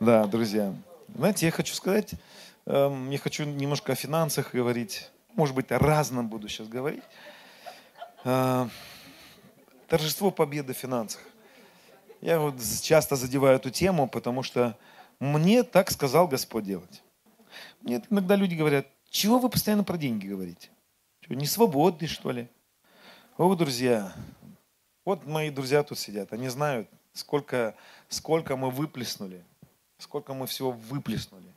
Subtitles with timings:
[0.00, 0.74] Да, друзья.
[1.14, 2.14] Знаете, я хочу сказать,
[2.66, 5.08] эм, я хочу немножко о финансах говорить.
[5.34, 7.04] Может быть, о разном буду сейчас говорить.
[8.24, 8.68] Э,
[9.86, 11.20] торжество победы в финансах.
[12.20, 14.76] Я вот часто задеваю эту тему, потому что
[15.20, 17.02] мне так сказал Господь делать.
[17.80, 20.70] Мне иногда люди говорят, чего вы постоянно про деньги говорите?
[21.20, 22.48] Что, не свободны, что ли?
[23.38, 24.12] О, друзья,
[25.04, 27.74] вот мои друзья тут сидят, они знают, сколько,
[28.08, 29.44] сколько мы выплеснули,
[30.04, 31.52] сколько мы всего выплеснули.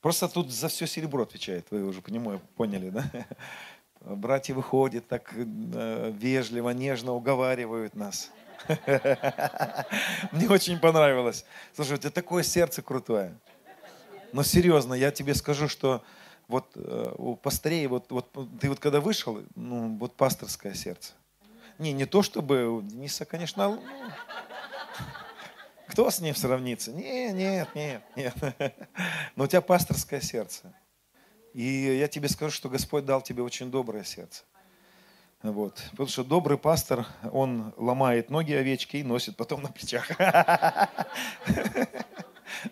[0.00, 3.04] Просто тут за все серебро отвечает, вы уже понимаю, поняли, да?
[4.00, 8.30] Братья выходят так э, вежливо, нежно уговаривают нас.
[10.32, 11.44] Мне очень понравилось.
[11.74, 13.34] Слушай, у тебя такое сердце крутое.
[14.32, 16.02] Но серьезно, я тебе скажу, что
[16.48, 21.12] вот э, у пастырей, вот, вот ты вот когда вышел, ну, вот пасторское сердце.
[21.80, 23.82] Не, не то чтобы у Дениса, конечно, ну,
[25.88, 26.92] кто с ним сравнится?
[26.92, 28.34] Не, нет, нет, нет.
[29.34, 30.74] Но у тебя пасторское сердце.
[31.54, 34.44] И я тебе скажу, что Господь дал тебе очень доброе сердце.
[35.42, 35.82] Вот.
[35.92, 40.06] Потому что добрый пастор, он ломает ноги овечки и носит потом на плечах.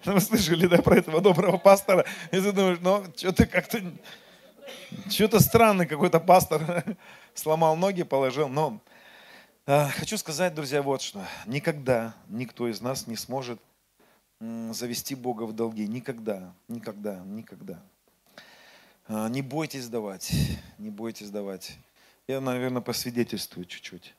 [0.04, 2.04] Ну, вы слышали, да, про этого доброго пастора?
[2.30, 3.80] И ты думаешь, ну, что-то как-то,
[5.08, 6.84] что-то странный какой-то пастор
[7.34, 8.48] сломал ноги, положил.
[8.48, 8.82] Но
[9.68, 11.22] хочу сказать, друзья, вот что.
[11.44, 13.60] Никогда никто из нас не сможет
[14.40, 15.86] завести Бога в долги.
[15.86, 17.78] Никогда, никогда, никогда.
[19.08, 20.32] А, не бойтесь давать,
[20.78, 21.76] не бойтесь давать.
[22.26, 24.14] Я, наверное, посвидетельствую чуть-чуть.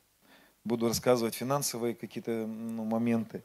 [0.65, 3.43] Буду рассказывать финансовые какие-то ну, моменты.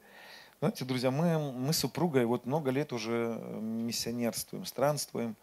[0.59, 5.35] Знаете, друзья, мы, мы с супругой вот много лет уже э, миссионерствуем, странствуем.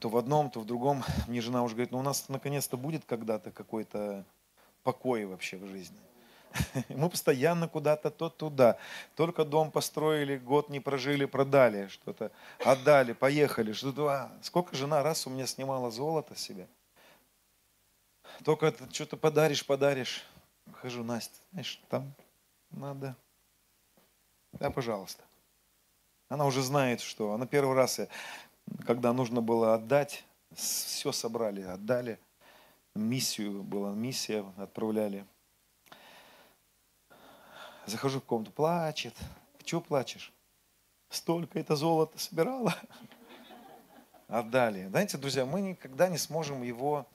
[0.00, 1.02] То в одном, то в другом.
[1.26, 4.26] Мне жена уже говорит, ну у нас наконец-то будет когда-то какой-то
[4.84, 5.98] покой вообще в жизни.
[6.88, 8.78] Мы постоянно куда-то, то туда.
[9.16, 12.30] Только дом построили, год не прожили, продали что-то,
[12.64, 13.72] отдали, поехали.
[13.72, 14.06] Что-то.
[14.06, 16.68] А, сколько жена раз у меня снимала золото себе.
[18.44, 20.24] Только что-то подаришь, подаришь.
[20.74, 22.14] Хожу, Настя, знаешь, там
[22.70, 23.16] надо
[24.58, 25.22] да, пожалуйста.
[26.28, 27.32] Она уже знает, что.
[27.32, 28.00] Она первый раз,
[28.86, 32.18] когда нужно было отдать, все собрали, отдали.
[32.94, 35.26] Миссию была, миссия отправляли.
[37.86, 39.14] Захожу в комнату, плачет.
[39.64, 40.32] Чего плачешь?
[41.08, 42.74] Столько это золото собирала.
[44.28, 44.86] Отдали.
[44.86, 47.06] Знаете, друзья, мы никогда не сможем его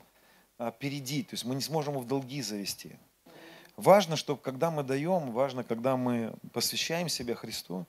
[0.57, 2.97] опередить, то есть мы не сможем его в долги завести.
[3.77, 7.85] Важно, чтобы когда мы даем, важно, когда мы посвящаем себя Христу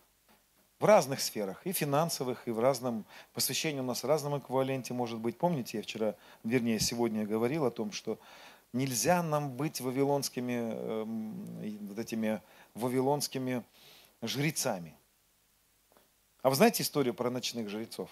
[0.80, 3.04] в разных сферах, и финансовых, и в разном,
[3.34, 5.36] посвящении у нас в разном эквиваленте может быть.
[5.36, 8.18] Помните, я вчера, вернее, сегодня говорил о том, что
[8.72, 11.04] нельзя нам быть вавилонскими, э,
[11.82, 12.40] вот этими
[12.74, 13.62] вавилонскими
[14.22, 14.94] жрецами.
[16.40, 18.08] А вы знаете историю про ночных жрецов?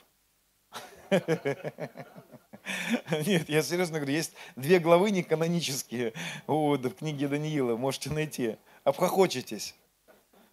[1.11, 1.95] Нет,
[3.49, 6.13] я серьезно говорю, есть две главы неканонические
[6.47, 8.57] в книге Даниила, можете найти.
[8.85, 9.75] Обхохочетесь.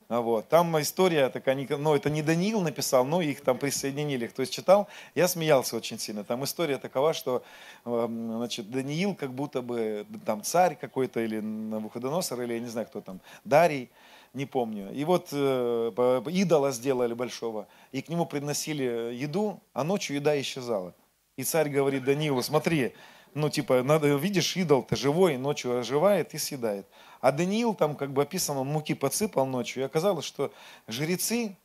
[0.07, 0.47] А вот.
[0.49, 4.27] Там история такая, ну это не Даниил написал, но их там присоединили.
[4.27, 6.23] Кто читал, я смеялся очень сильно.
[6.23, 7.43] Там история такова, что
[7.85, 12.85] эм, значит, Даниил как будто бы там царь какой-то или Навуходоносор, или я не знаю
[12.87, 13.89] кто там, Дарий,
[14.35, 14.91] не помню.
[14.93, 20.93] И вот э, идола сделали большого, и к нему приносили еду, а ночью еда исчезала.
[21.35, 22.93] И царь говорит Даниилу, смотри,
[23.35, 26.87] ну типа, надо, видишь, идол-то живой, ночью оживает и съедает.
[27.19, 30.53] А Даниил там как бы описано, он муки подсыпал ночью, и оказалось, что
[30.87, 31.57] жрецы,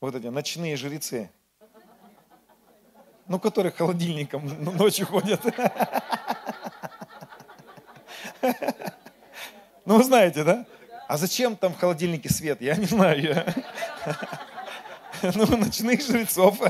[0.00, 1.30] вот эти ночные жрецы,
[3.26, 4.46] ну, которые холодильником
[4.76, 5.40] ночью ходят.
[9.84, 10.66] Ну, вы знаете, да?
[11.08, 12.60] А зачем там в холодильнике свет?
[12.60, 13.44] Я не знаю.
[15.34, 16.60] Ну, ночных жрецов.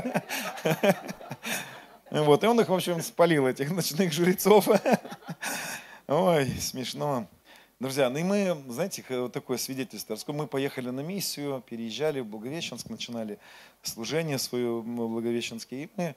[2.11, 4.67] Вот, и он их, в общем, спалил, этих ночных жрецов.
[6.07, 7.27] Ой, смешно.
[7.79, 10.17] Друзья, ну и мы, знаете, вот такое свидетельство.
[10.33, 13.37] Мы поехали на миссию, переезжали в Благовещенск, начинали
[13.83, 15.83] служение свое Благовещенское.
[15.83, 16.15] И мы,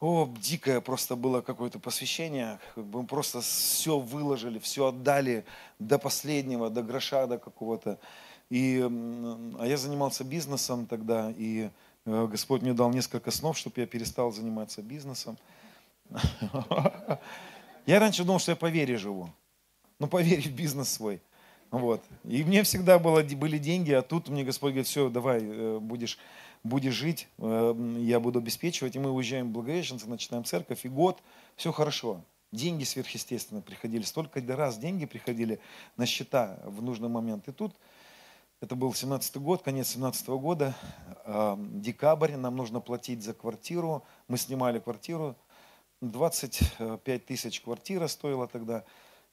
[0.00, 2.58] о, дикое просто было какое-то посвящение.
[2.74, 5.44] Мы просто все выложили, все отдали
[5.78, 7.98] до последнего, до гроша, до какого-то.
[8.48, 8.80] И,
[9.58, 11.68] а я занимался бизнесом тогда, и
[12.06, 15.36] Господь мне дал несколько снов, чтобы я перестал заниматься бизнесом.
[17.86, 19.30] Я раньше думал, что я по вере живу.
[20.00, 21.20] Ну, по вере в бизнес свой.
[21.70, 22.02] Вот.
[22.24, 26.18] И мне всегда было, были деньги, а тут мне Господь говорит, все, давай, э, будешь,
[26.64, 28.96] будешь жить, э, я буду обеспечивать.
[28.96, 31.22] И мы уезжаем в Благовещенск, начинаем церковь, и год,
[31.54, 32.24] все хорошо.
[32.50, 35.60] деньги сверхъестественно приходили, столько раз деньги приходили
[35.96, 37.48] на счета в нужный момент.
[37.48, 37.72] И тут,
[38.60, 40.74] это был 17 год, конец 17 года,
[41.24, 45.36] э, декабрь, нам нужно платить за квартиру, мы снимали квартиру,
[46.00, 48.84] 25 тысяч квартира стоила тогда,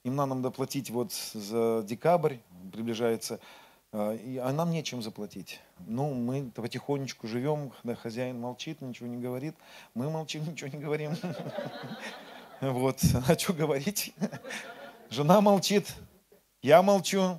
[0.02, 2.36] им надо доплатить вот за декабрь,
[2.70, 3.40] приближается,
[3.92, 5.60] э, а нам нечем заплатить.
[5.86, 7.72] Ну, мы потихонечку живем,
[8.02, 9.54] хозяин молчит, ничего не говорит,
[9.94, 11.16] мы молчим, ничего не говорим.
[12.60, 14.14] Вот, а что говорить?
[15.10, 15.92] Жена молчит,
[16.62, 17.38] я молчу,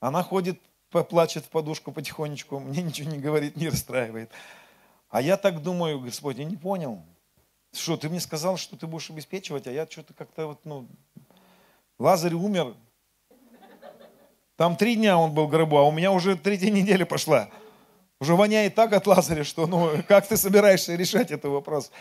[0.00, 4.30] она ходит, плачет в подушку потихонечку, мне ничего не говорит, не расстраивает.
[5.10, 7.02] А я так думаю, Господь, я не понял.
[7.72, 10.88] Что, ты мне сказал, что ты будешь обеспечивать, а я что-то как-то вот, ну,
[11.98, 12.74] Лазарь умер.
[14.56, 17.48] Там три дня он был в гробу, а у меня уже третья неделя пошла.
[18.20, 21.92] Уже воняет так от Лазаря, что, ну, как ты собираешься решать этот вопрос?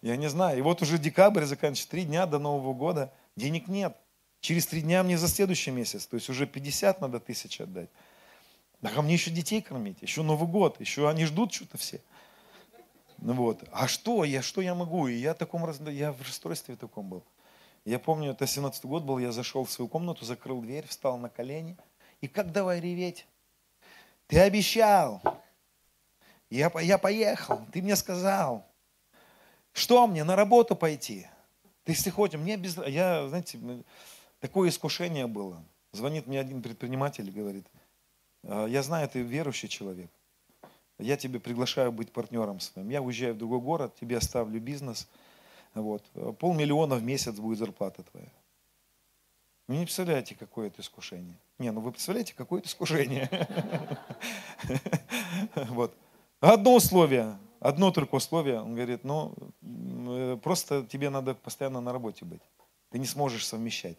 [0.00, 0.58] Я не знаю.
[0.58, 3.96] И вот уже декабрь заканчивается, три дня до Нового года, денег нет.
[4.40, 7.90] Через три дня мне за следующий месяц, то есть уже 50 надо тысяч отдать.
[8.86, 12.00] Да ко мне еще детей кормить, еще Новый год, еще они ждут что-то все.
[13.18, 13.64] Ну вот.
[13.72, 15.08] А что я, что я могу?
[15.08, 17.24] И я, таком, я в расстройстве таком был.
[17.84, 21.28] Я помню, это 17 год был, я зашел в свою комнату, закрыл дверь, встал на
[21.28, 21.76] колени.
[22.20, 23.26] И как давай реветь?
[24.28, 25.20] Ты обещал.
[26.48, 28.64] Я, я поехал, ты мне сказал.
[29.72, 31.26] Что мне, на работу пойти?
[31.82, 32.76] Ты если хочешь, мне без...
[32.86, 33.58] Я, знаете,
[34.38, 35.60] такое искушение было.
[35.90, 37.75] Звонит мне один предприниматель и говорит, «А,
[38.48, 40.10] я знаю, ты верующий человек.
[40.98, 42.88] Я тебе приглашаю быть партнером своим.
[42.88, 45.08] Я уезжаю в другой город, тебе оставлю бизнес.
[45.74, 46.02] Вот.
[46.38, 48.30] Полмиллиона в месяц будет зарплата твоя.
[49.68, 51.36] Вы не представляете, какое это искушение.
[51.58, 53.28] Не, ну вы представляете, какое это искушение.
[55.54, 55.94] Вот.
[56.40, 62.24] Одно условие, одно только условие, он говорит, ну, э, просто тебе надо постоянно на работе
[62.24, 62.42] быть.
[62.90, 63.98] Ты не сможешь совмещать.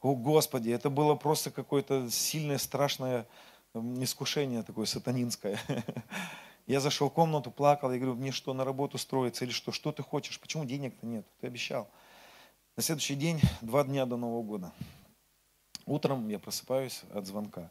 [0.00, 3.26] О, Господи, это было просто какое-то сильное, страшное
[3.74, 5.58] искушение такое сатанинское.
[6.66, 9.72] Я зашел в комнату, плакал, я говорю, мне что, на работу строиться или что?
[9.72, 10.38] Что ты хочешь?
[10.38, 11.26] Почему денег-то нет?
[11.40, 11.90] Ты обещал.
[12.76, 14.72] На следующий день, два дня до Нового года.
[15.86, 17.68] Утром я просыпаюсь от звонка.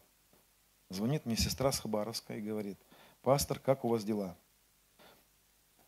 [0.89, 2.77] Звонит мне сестра с Хабаровска и говорит,
[3.21, 4.35] пастор, как у вас дела?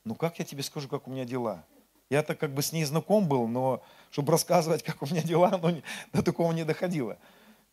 [0.06, 1.66] Ну как я тебе скажу, как у меня дела?
[2.10, 5.82] Я-то как бы с ней знаком был, но чтобы рассказывать, как у меня дела, но
[6.14, 7.18] до такого не доходило.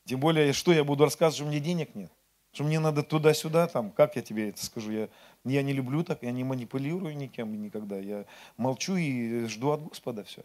[0.06, 2.10] Тем более, что я буду рассказывать, что у меня денег нет.
[2.52, 5.08] Что мне надо туда-сюда, там, как я тебе это скажу, я,
[5.44, 8.26] я не люблю так, я не манипулирую никем никогда, я
[8.56, 10.42] молчу и жду от Господа все.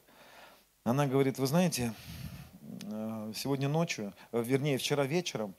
[0.84, 1.94] Она говорит, вы знаете,
[2.84, 5.56] э, сегодня ночью, э, вернее, вчера вечером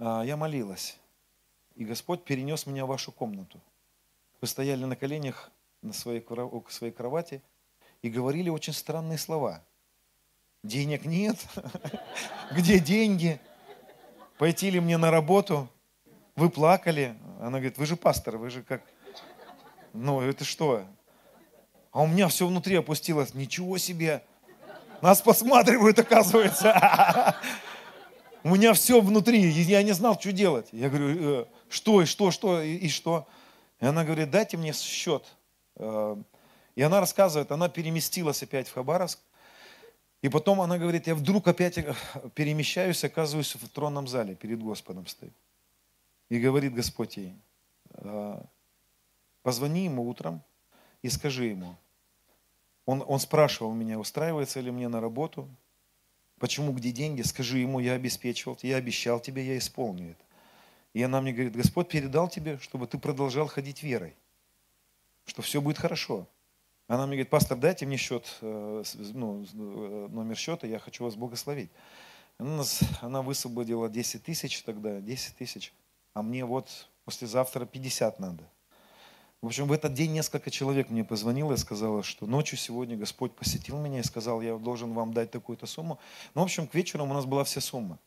[0.00, 0.98] э, я молилась,
[1.76, 3.60] и Господь перенес меня в вашу комнату.
[4.40, 5.52] Вы стояли на коленях
[5.82, 6.24] на своей,
[6.68, 7.42] своей кровати
[8.02, 9.62] и говорили очень странные слова.
[10.64, 11.36] Денег нет,
[12.50, 13.40] где деньги?
[14.40, 15.68] Пойти ли мне на работу?
[16.34, 17.14] Вы плакали?
[17.40, 18.82] Она говорит, вы же пастор, вы же как...
[19.92, 20.82] Ну, это что?
[21.92, 23.34] А у меня все внутри опустилось.
[23.34, 24.24] Ничего себе!
[25.02, 27.36] Нас посматривают, оказывается.
[28.42, 30.68] У меня все внутри, я не знал, что делать.
[30.72, 33.28] Я говорю, «Э, что, и что, что, и что?
[33.78, 35.26] И она говорит, дайте мне счет.
[35.76, 36.16] Э,
[36.76, 39.18] и она рассказывает, она переместилась опять в Хабаровск,
[40.22, 41.94] и потом она говорит, я вдруг опять э,
[42.34, 45.32] перемещаюсь, оказываюсь в тронном зале, перед Господом стою.
[46.28, 47.34] И говорит Господь ей,
[47.94, 48.44] «А,
[49.42, 50.42] позвони ему утром
[51.02, 51.76] и скажи ему.
[52.84, 55.48] Он, он спрашивал меня, устраивается ли мне на работу,
[56.38, 60.24] почему, где деньги, скажи ему, я обеспечивал, я обещал тебе, я исполню это.
[60.92, 64.14] И она мне говорит, Господь передал тебе, чтобы ты продолжал ходить верой,
[65.24, 66.26] что все будет хорошо.
[66.90, 68.82] Она мне говорит, пастор, дайте мне счет, э,
[69.14, 71.70] ну, э, номер счета, я хочу вас благословить.
[72.36, 75.72] Она, нас, высвободила 10 тысяч тогда, 10 тысяч,
[76.14, 78.42] а мне вот послезавтра 50 надо.
[79.40, 83.36] В общем, в этот день несколько человек мне позвонило и сказало, что ночью сегодня Господь
[83.36, 86.00] посетил меня и сказал, я должен вам дать такую-то сумму.
[86.34, 88.00] Ну, в общем, к вечеру у нас была вся сумма.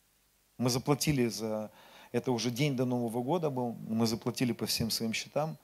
[0.58, 1.72] Мы заплатили за...
[2.12, 3.78] Это уже день до Нового года был.
[3.88, 5.58] Мы заплатили по всем своим счетам.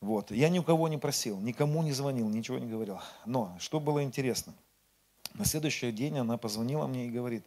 [0.00, 0.30] Вот.
[0.30, 3.00] Я ни у кого не просил, никому не звонил, ничего не говорил.
[3.26, 4.54] Но что было интересно?
[5.34, 7.44] На следующий день она позвонила мне и говорит,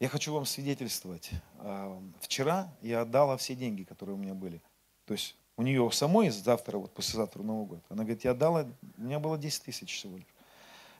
[0.00, 1.30] я хочу вам свидетельствовать.
[1.58, 4.62] А, вчера я отдала все деньги, которые у меня были.
[5.04, 7.84] То есть у нее самой завтра, вот послезавтра Новый год.
[7.88, 10.34] Она говорит, я отдала, у меня было 10 тысяч всего лишь.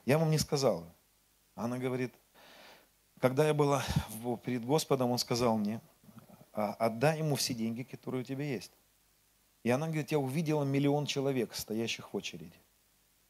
[0.05, 0.85] Я вам не сказала.
[1.55, 2.13] Она говорит,
[3.19, 3.83] когда я была
[4.43, 5.81] перед Господом, Он сказал мне,
[6.53, 8.71] «А, отдай ему все деньги, которые у тебя есть.
[9.63, 12.55] И она говорит, я увидела миллион человек, стоящих в очереди.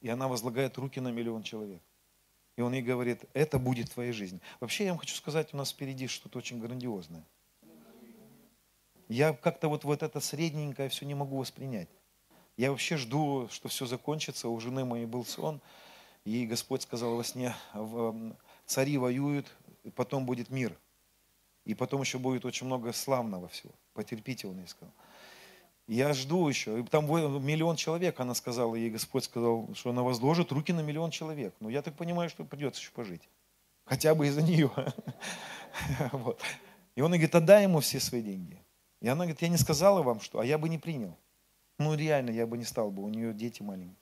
[0.01, 1.81] И она возлагает руки на миллион человек.
[2.55, 4.41] И он ей говорит, это будет твоя жизнь.
[4.59, 7.25] Вообще, я вам хочу сказать, у нас впереди что-то очень грандиозное.
[9.07, 11.89] Я как-то вот, вот это средненькое все не могу воспринять.
[12.57, 14.49] Я вообще жду, что все закончится.
[14.49, 15.61] У жены моей был сон,
[16.25, 17.55] и Господь сказал во сне,
[18.65, 19.47] цари воюют,
[19.95, 20.77] потом будет мир.
[21.65, 23.73] И потом еще будет очень много славного всего.
[23.93, 24.93] Потерпите, он ей сказал.
[25.89, 26.79] Я жду еще.
[26.79, 31.09] И там миллион человек, она сказала, ей Господь сказал, что она возложит руки на миллион
[31.09, 31.55] человек.
[31.59, 33.27] Но я так понимаю, что придется еще пожить.
[33.85, 34.71] Хотя бы из-за нее.
[36.11, 36.39] Вот.
[36.95, 38.61] И он говорит, отдай ему все свои деньги.
[39.01, 41.17] И она говорит, я не сказала вам, что, а я бы не принял.
[41.79, 43.95] Ну реально, я бы не стал бы, у нее дети маленькие.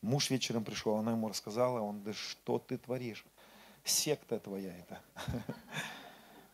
[0.00, 3.24] Муж вечером пришел, она ему рассказала, он, да что ты творишь?
[3.84, 5.00] Секта твоя это.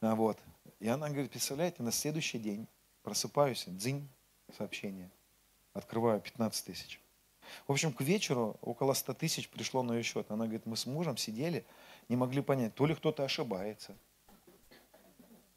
[0.00, 0.38] А вот.
[0.80, 2.66] И она говорит, представляете, на следующий день
[3.02, 4.08] просыпаюсь, дзинь,
[4.56, 5.10] сообщение.
[5.74, 7.00] Открываю 15 тысяч.
[7.66, 10.30] В общем, к вечеру около 100 тысяч пришло на ее счет.
[10.30, 11.64] Она говорит, мы с мужем сидели,
[12.08, 13.96] не могли понять, то ли кто-то ошибается.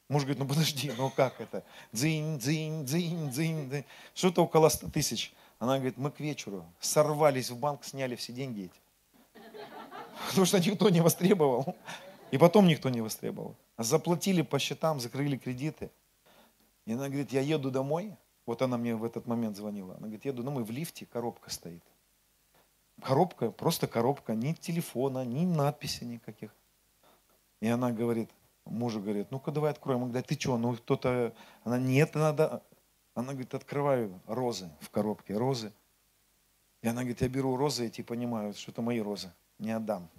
[0.07, 1.63] Муж говорит, ну подожди, ну как это?
[1.91, 3.85] Дзинь, дзинь, дзинь, дзинь, дзинь.
[4.13, 5.33] Что-то около 100 тысяч.
[5.57, 9.43] Она говорит, мы к вечеру сорвались в банк, сняли все деньги эти.
[10.27, 11.75] Потому что никто не востребовал.
[12.31, 13.55] И потом никто не востребовал.
[13.77, 15.91] Заплатили по счетам, закрыли кредиты.
[16.85, 19.93] И она говорит, я еду домой, вот она мне в этот момент звонила.
[19.93, 21.83] Она говорит, еду домой, в лифте коробка стоит.
[23.01, 26.51] Коробка, просто коробка, ни телефона, ни надписи никаких.
[27.59, 28.29] И она говорит,
[28.65, 30.03] мужу говорит, ну-ка давай откроем.
[30.03, 31.33] Он говорит, ты что, ну кто-то...
[31.63, 32.63] Она, нет, надо...
[33.13, 35.71] Она говорит, открываю розы в коробке, розы.
[36.81, 40.09] И она говорит, я беру розы, эти понимаю, что это мои розы, не отдам.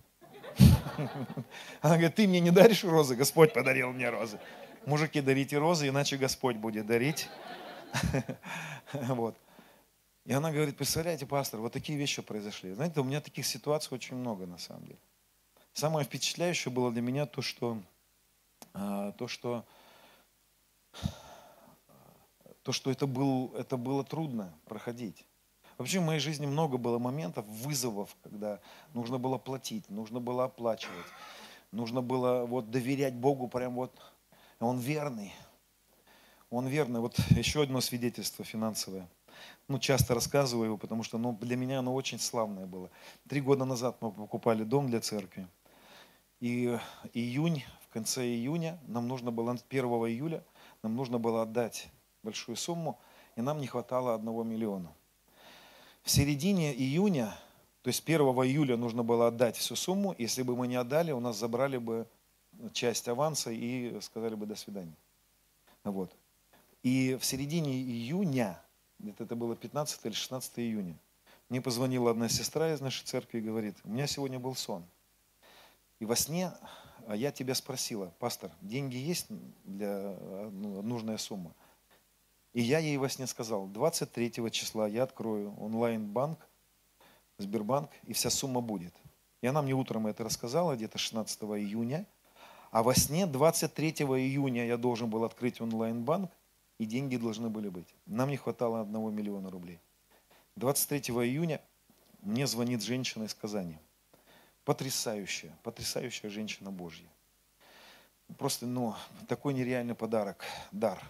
[1.82, 4.40] Она говорит, ты мне не даришь розы, Господь подарил мне розы.
[4.86, 7.28] Мужики, дарите розы, иначе Господь будет дарить.
[8.92, 9.36] Вот.
[10.24, 12.72] И она говорит, представляете, пастор, вот такие вещи произошли.
[12.72, 14.98] Знаете, у меня таких ситуаций очень много на самом деле.
[15.72, 17.80] Самое впечатляющее было для меня то, что,
[18.74, 19.64] а, то, что,
[22.62, 25.24] то, что это, был, это было трудно проходить.
[25.78, 28.60] Вообще в моей жизни много было моментов, вызовов, когда
[28.94, 31.06] нужно было платить, нужно было оплачивать,
[31.70, 33.92] нужно было вот доверять Богу прям вот,
[34.58, 35.32] Он верный,
[36.50, 37.00] он верный.
[37.00, 39.08] Вот еще одно свидетельство финансовое.
[39.68, 42.90] Ну, часто рассказываю его, потому что ну, для меня оно очень славное было.
[43.28, 45.46] Три года назад мы покупали дом для церкви.
[46.40, 46.78] И
[47.12, 50.44] июнь, в конце июня, нам нужно было, 1 июля,
[50.82, 51.88] нам нужно было отдать
[52.22, 52.98] большую сумму,
[53.36, 54.92] и нам не хватало одного миллиона.
[56.02, 57.34] В середине июня,
[57.82, 61.20] то есть 1 июля нужно было отдать всю сумму, если бы мы не отдали, у
[61.20, 62.06] нас забрали бы
[62.72, 64.96] часть аванса и сказали бы до свидания.
[65.84, 66.12] Вот.
[66.86, 68.62] И в середине июня,
[69.00, 70.96] где-то это было 15 или 16 июня,
[71.48, 74.84] мне позвонила одна сестра из нашей церкви и говорит, у меня сегодня был сон.
[75.98, 76.52] И во сне
[77.08, 79.26] а я тебя спросила, пастор, деньги есть
[79.64, 80.16] для
[80.52, 81.56] ну, нужная сумма?
[82.52, 86.38] И я ей во сне сказал, 23 числа я открою онлайн-банк,
[87.38, 88.94] Сбербанк, и вся сумма будет.
[89.40, 92.06] И она мне утром это рассказала, где-то 16 июня.
[92.70, 96.30] А во сне 23 июня я должен был открыть онлайн-банк,
[96.78, 97.94] и деньги должны были быть.
[98.06, 99.80] Нам не хватало одного миллиона рублей.
[100.56, 101.60] 23 июня
[102.20, 103.78] мне звонит женщина из Казани.
[104.64, 107.08] Потрясающая, потрясающая женщина Божья.
[108.38, 108.94] Просто, ну,
[109.28, 111.00] такой нереальный подарок, дар.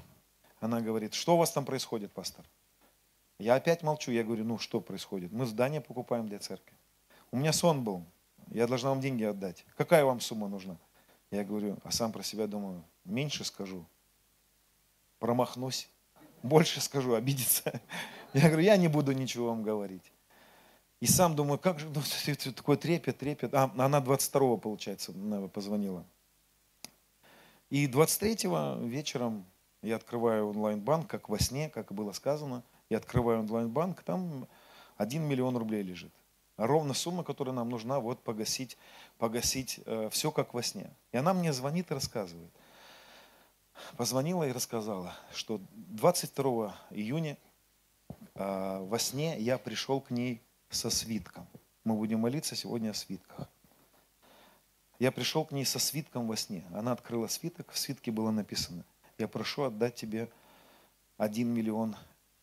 [0.60, 2.44] Она говорит, что у вас там происходит, пастор?
[3.38, 5.32] Я опять молчу, я говорю, ну, что происходит?
[5.32, 6.76] Мы здание покупаем для церкви.
[7.30, 8.04] У меня сон был,
[8.50, 9.64] я должна вам деньги отдать.
[9.76, 10.76] Какая вам сумма нужна?
[11.30, 13.84] Я говорю, а сам про себя думаю, меньше скажу,
[15.18, 15.88] промахнусь,
[16.42, 17.80] больше скажу, обидится.
[18.34, 20.12] Я говорю, я не буду ничего вам говорить.
[21.00, 22.02] И сам думаю, как же, ну,
[22.52, 23.54] такой трепет, трепет.
[23.54, 25.12] А, она 22-го, получается,
[25.52, 26.04] позвонила.
[27.70, 29.44] И 23-го вечером
[29.82, 32.62] я открываю онлайн-банк, как во сне, как было сказано.
[32.90, 34.46] Я открываю онлайн-банк, там
[34.96, 36.12] 1 миллион рублей лежит.
[36.56, 38.78] Ровно сумма, которая нам нужна, вот погасить,
[39.18, 40.90] погасить э, все как во сне.
[41.12, 42.50] И она мне звонит и рассказывает–
[43.96, 47.36] позвонила и рассказала, что 22 июня
[48.34, 51.46] э, во сне я пришел к ней со свитком.
[51.84, 53.48] Мы будем молиться сегодня о свитках.
[54.98, 56.64] Я пришел к ней со свитком во сне.
[56.72, 58.84] Она открыла свиток, в свитке было написано,
[59.18, 60.28] я прошу отдать тебе
[61.16, 61.96] один миллион,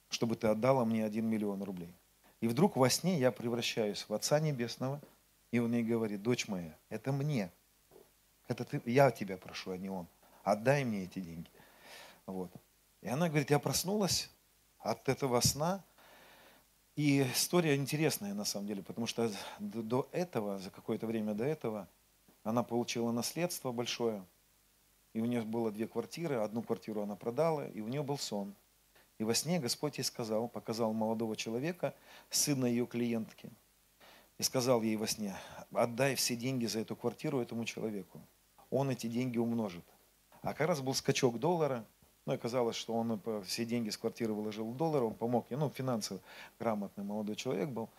[0.10, 1.94] чтобы ты отдала мне один миллион рублей.
[2.42, 5.02] И вдруг во сне я превращаюсь в Отца Небесного,
[5.52, 7.52] и он ей говорит, дочь моя, это мне.
[8.48, 10.08] Это ты, я тебя прошу, а не он
[10.44, 11.50] отдай мне эти деньги.
[12.26, 12.52] Вот.
[13.02, 14.30] И она говорит, я проснулась
[14.80, 15.84] от этого сна,
[16.96, 21.88] И история интересная на самом деле, потому что до этого, за какое-то время до этого,
[22.44, 24.24] она получила наследство большое,
[25.14, 28.54] и у нее было две квартиры, одну квартиру она продала, и у нее был сон.
[29.18, 31.96] И во сне Господь ей сказал, показал молодого человека,
[32.30, 33.50] сына ее клиентки,
[34.38, 35.36] и сказал ей во сне,
[35.72, 38.22] отдай все деньги за эту квартиру этому человеку.
[38.70, 39.86] Он эти деньги умножит.
[40.44, 41.86] А как раз был скачок доллара,
[42.26, 45.70] ну, оказалось, что он все деньги с квартиры выложил в доллар, он помог мне, ну,
[45.70, 46.20] финансово
[46.60, 47.90] грамотный молодой человек был.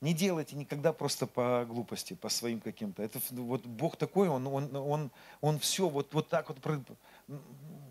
[0.00, 3.02] Не делайте никогда просто по глупости, по своим каким-то.
[3.02, 6.58] Это вот Бог такой, он, он, он, он все вот, вот так вот.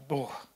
[0.08, 0.48] Бог.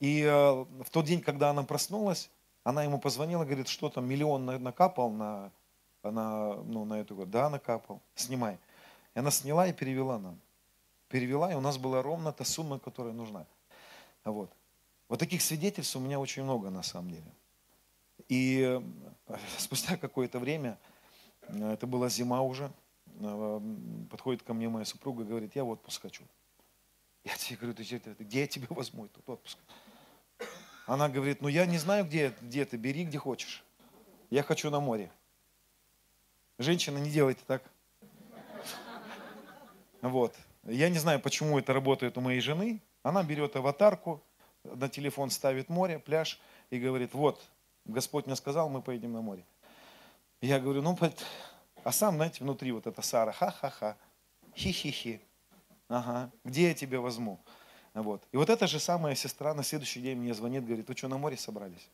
[0.00, 2.30] И э, в тот день, когда она проснулась,
[2.62, 5.50] она ему позвонила, говорит, что там, миллион накапал на,
[6.02, 8.58] на, ну, на эту, да, накапал, снимай.
[9.14, 10.40] И она сняла и перевела нам.
[11.14, 13.46] Перевела, и у нас была ровно та сумма, которая нужна.
[14.24, 14.50] Вот.
[15.08, 17.32] Вот таких свидетельств у меня очень много на самом деле.
[18.28, 18.80] И
[19.28, 20.76] э, спустя какое-то время,
[21.42, 22.68] э, это была зима уже,
[23.20, 23.60] э,
[24.10, 26.24] подходит ко мне моя супруга и говорит, я в отпуск хочу.
[27.22, 27.84] Я тебе говорю, ты,
[28.18, 29.58] где я тебе возьму этот отпуск?
[30.84, 33.62] Она говорит, ну я не знаю, где, где ты, бери где хочешь.
[34.30, 35.12] Я хочу на море.
[36.58, 37.62] Женщина, не делайте так.
[40.02, 40.34] Вот.
[40.66, 44.22] Я не знаю, почему это работает у моей жены, она берет аватарку,
[44.64, 46.40] на телефон ставит море, пляж
[46.70, 47.42] и говорит, вот,
[47.84, 49.44] Господь мне сказал, мы поедем на море.
[50.40, 50.98] Я говорю, ну,
[51.82, 53.96] а сам, знаете, внутри вот это Сара, ха-ха-ха,
[54.56, 55.20] хи-хи-хи,
[55.88, 57.38] ага, где я тебя возьму?
[57.92, 58.22] Вот.
[58.32, 61.18] И вот эта же самая сестра на следующий день мне звонит, говорит, вы что, на
[61.18, 61.88] море собрались?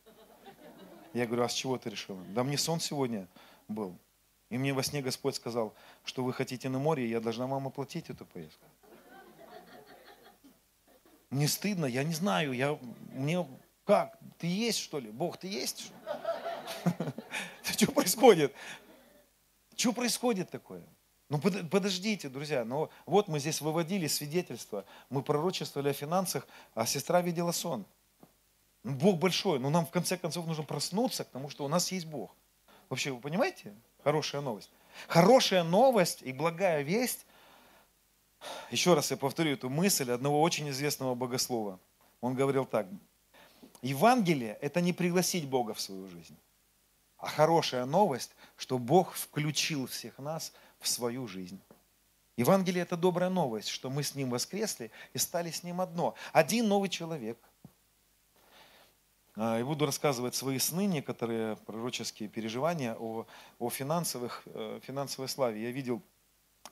[1.13, 2.19] Я говорю, а с чего ты решила?
[2.29, 3.27] Да мне сон сегодня
[3.67, 3.97] был.
[4.51, 7.67] И мне во сне Господь сказал, что вы хотите на море, и я должна вам
[7.67, 8.65] оплатить эту поездку.
[11.29, 12.77] Мне стыдно, я не знаю, я,
[13.13, 13.47] мне
[13.85, 15.09] как, ты есть что ли?
[15.09, 15.93] Бог, ты есть?
[17.63, 18.53] Что происходит?
[19.77, 20.83] Что происходит такое?
[21.29, 27.21] Ну подождите, друзья, ну вот мы здесь выводили свидетельство, мы пророчествовали о финансах, а сестра
[27.21, 27.85] видела сон.
[28.83, 32.05] Ну, Бог большой, но нам в конце концов нужно проснуться, потому что у нас есть
[32.05, 32.35] Бог.
[32.89, 33.73] Вообще, вы понимаете?
[34.03, 34.71] Хорошая новость.
[35.07, 37.25] Хорошая новость и благая весть
[38.69, 41.79] еще раз я повторю эту мысль одного очень известного богослова.
[42.21, 42.87] Он говорил так.
[43.81, 46.37] Евангелие– это не пригласить Бога в свою жизнь,
[47.17, 51.59] а хорошая новость, что Бог включил всех нас в свою жизнь.
[52.37, 56.15] Евангелие– это добрая новость, что мы с Ним воскресли и стали с Ним одно.
[56.31, 57.37] Один новый человек.
[59.35, 63.25] А, и буду рассказывать свои сны, некоторые пророческие переживания о,
[63.59, 65.63] о финансовых, э, финансовой славе.
[65.63, 66.01] Я видел,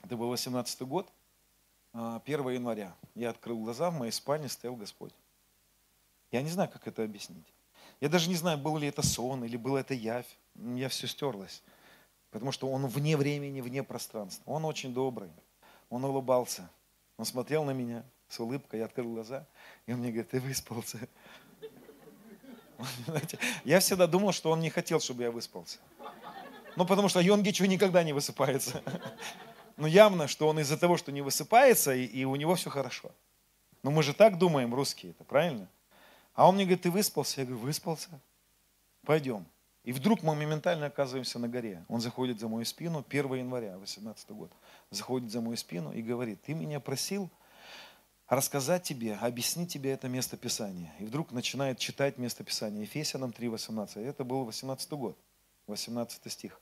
[0.04, 1.12] это был 18 год,
[1.94, 5.14] 1 а, января я открыл глаза, в моей спальне стоял Господь.
[6.32, 7.48] Я не знаю, как это объяснить.
[8.00, 10.38] Я даже не знаю, был ли это сон или был это явь.
[10.56, 11.64] У все стерлось.
[12.30, 14.44] Потому что он вне времени, вне пространства.
[14.52, 15.32] Он очень добрый.
[15.90, 16.70] Он улыбался.
[17.18, 18.80] Он смотрел на меня с улыбкой.
[18.80, 19.48] Я открыл глаза.
[19.88, 21.00] И он мне говорит, ты выспался.
[23.64, 25.80] Я всегда думал, что он не хотел, чтобы я выспался.
[26.76, 28.82] Ну, потому что Йонгичу никогда не высыпается.
[28.86, 29.02] Но
[29.78, 33.12] ну, явно, что он из-за того, что не высыпается, и, и у него все хорошо.
[33.84, 35.68] Но мы же так думаем, русские, это правильно?
[36.36, 37.42] А он мне говорит, ты выспался?
[37.42, 38.10] Я говорю, выспался.
[39.06, 39.46] Пойдем.
[39.84, 41.84] И вдруг мы моментально оказываемся на горе.
[41.88, 44.52] Он заходит за мою спину, 1 января 18 год,
[44.92, 47.30] заходит за мою спину и говорит, ты меня просил
[48.30, 50.94] рассказать тебе, объяснить тебе это место Писания.
[51.00, 52.82] И вдруг начинает читать место Писания.
[52.82, 54.04] Ефесянам 3.18.
[54.06, 55.18] Это был 18 год,
[55.68, 56.62] 18 стих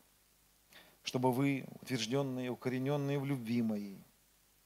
[1.08, 4.04] чтобы вы, утвержденные, укорененные в любви моей,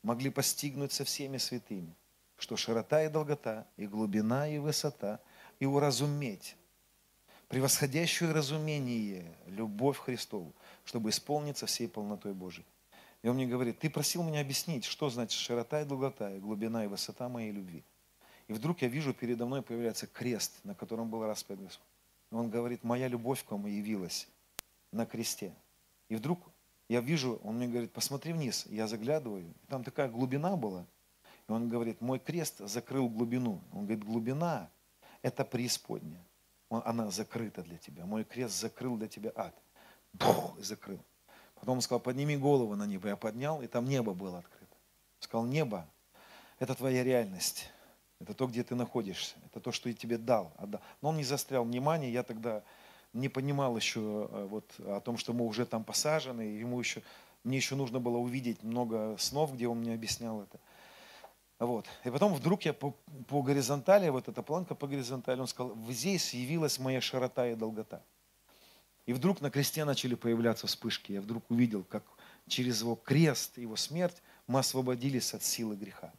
[0.01, 1.95] могли постигнуть со всеми святыми,
[2.39, 5.19] что широта и долгота, и глубина, и высота,
[5.59, 6.55] и уразуметь,
[7.47, 10.51] превосходящую разумение, любовь Христову,
[10.83, 12.65] чтобы исполниться всей полнотой Божией.
[13.23, 16.83] И он мне говорит, ты просил меня объяснить, что значит широта и долгота, и глубина,
[16.85, 17.83] и высота моей любви.
[18.47, 21.87] И вдруг я вижу, передо мной появляется крест, на котором был распят Господь.
[22.31, 24.27] И он говорит, моя любовь к вам явилась
[24.91, 25.53] на кресте.
[26.09, 26.39] И вдруг
[26.89, 28.65] я вижу, он мне говорит, посмотри вниз.
[28.69, 30.85] Я заглядываю, и там такая глубина была.
[31.47, 33.61] И он говорит, мой крест закрыл глубину.
[33.71, 34.69] Он говорит, глубина–
[35.21, 36.25] это преисподняя.
[36.69, 38.05] Она закрыта для тебя.
[38.05, 39.55] Мой крест закрыл для тебя ад.
[40.13, 40.99] Бух, закрыл.
[41.61, 43.07] Потом он сказал, подними голову на небо.
[43.07, 44.75] Я поднял, и там небо было открыто.
[45.19, 45.87] Он сказал, небо–
[46.59, 47.69] это твоя реальность.
[48.19, 49.35] Это то, где ты находишься.
[49.45, 50.51] Это то, что я тебе дал.
[51.01, 52.11] Но он не застрял внимание.
[52.11, 52.63] Я тогда
[53.13, 57.03] не понимал еще э, вот о том, что мы уже там посажены, ему еще,
[57.43, 60.59] мне еще нужно было увидеть много снов, где он мне объяснял это.
[61.59, 61.85] Вот.
[62.05, 62.95] И потом вдруг я по,
[63.27, 68.01] по горизонтали, вот эта планка по горизонтали, он сказал, здесь явилась моя широта и долгота.
[69.05, 71.13] И вдруг на кресте начали появляться вспышки.
[71.13, 72.03] Я вдруг увидел, как
[72.47, 76.13] через его крест, его смерть мы освободились от силы греха.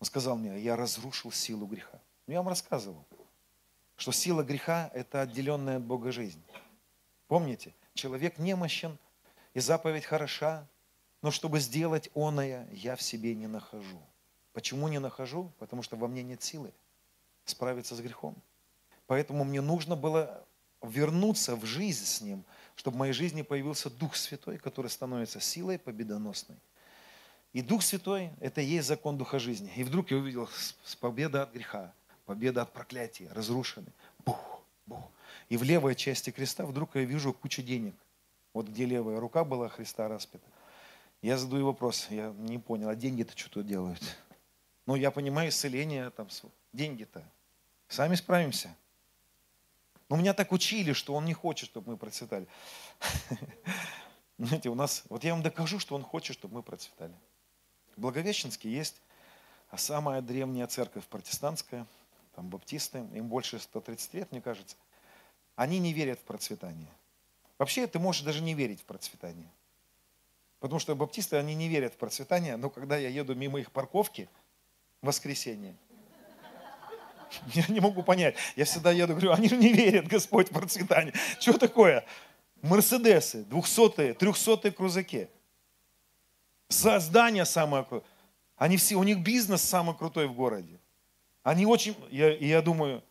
[0.00, 2.00] Он сказал мне, я разрушил силу греха.
[2.26, 3.04] Ну, я вам рассказывал,
[3.96, 6.42] что сила греха– это отделенная от Бога жизнь.
[7.26, 8.98] Помните, человек немощен,
[9.54, 10.66] и заповедь хороша,
[11.20, 14.00] но чтобы сделать оное, я в себе не нахожу.
[14.52, 15.52] Почему не нахожу?
[15.58, 16.72] Потому что во мне нет силы
[17.44, 18.36] справиться с грехом.
[19.06, 20.46] Поэтому мне нужно было
[20.82, 25.78] вернуться в жизнь с Ним, чтобы в моей жизни появился Дух Святой, который становится силой
[25.78, 26.56] победоносной.
[27.52, 29.72] И Дух Святой– это и есть закон Духа жизни.
[29.76, 30.48] И вдруг я увидел
[31.00, 31.92] победа от греха,
[32.26, 33.92] победа от проклятия, разрушенный.
[34.24, 35.10] Бух, бух.
[35.48, 37.94] И в левой части креста вдруг я вижу кучу денег.
[38.52, 40.46] Вот где левая рука была Христа распята.
[41.22, 44.00] Я задаю вопрос, я не понял, а деньги-то что тут делают?
[44.86, 46.28] Ну, я понимаю, исцеление, там,
[46.72, 47.24] деньги-то.
[47.88, 48.74] Сами справимся.
[50.08, 52.46] Но меня так учили, что он не хочет, чтобы мы процветали.
[54.38, 57.14] Знаете, у нас, вот я вам докажу, что он хочет, чтобы мы процветали.
[57.96, 59.02] В Благовещенске есть
[59.76, 61.86] самая древняя церковь протестантская,
[62.34, 64.76] там баптисты, им больше 130 лет, мне кажется.
[65.56, 66.88] Они не верят в процветание.
[67.58, 69.50] Вообще ты можешь даже не верить в процветание.
[70.60, 74.28] Потому что баптисты, они не верят в процветание, но когда я еду мимо их парковки
[75.02, 75.76] в воскресенье,
[77.54, 78.36] я не могу понять.
[78.56, 81.14] Я всегда еду, говорю, они же не верят, Господь, в процветание.
[81.40, 82.04] Что такое?
[82.62, 85.28] Мерседесы, двухсотые, трехсотые крузаки.
[86.68, 88.10] Создание самое крутое.
[88.56, 90.80] Они все, у них бизнес самый крутой в городе.
[91.44, 93.02] Они очень, я, я думаю,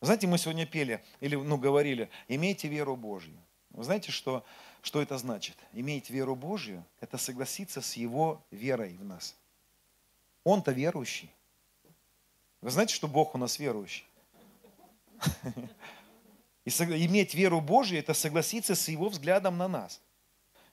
[0.00, 3.38] знаете, мы сегодня пели, или ну, говорили, имейте веру Божью.
[3.70, 4.44] Вы знаете, что,
[4.82, 5.56] что это значит?
[5.72, 9.36] Иметь веру Божью– это согласиться с Его верой в нас.
[10.44, 11.30] Он-то верующий.
[12.62, 14.06] Вы знаете, что Бог у нас верующий?
[16.64, 20.00] И иметь веру Божью– это согласиться с Его взглядом на нас.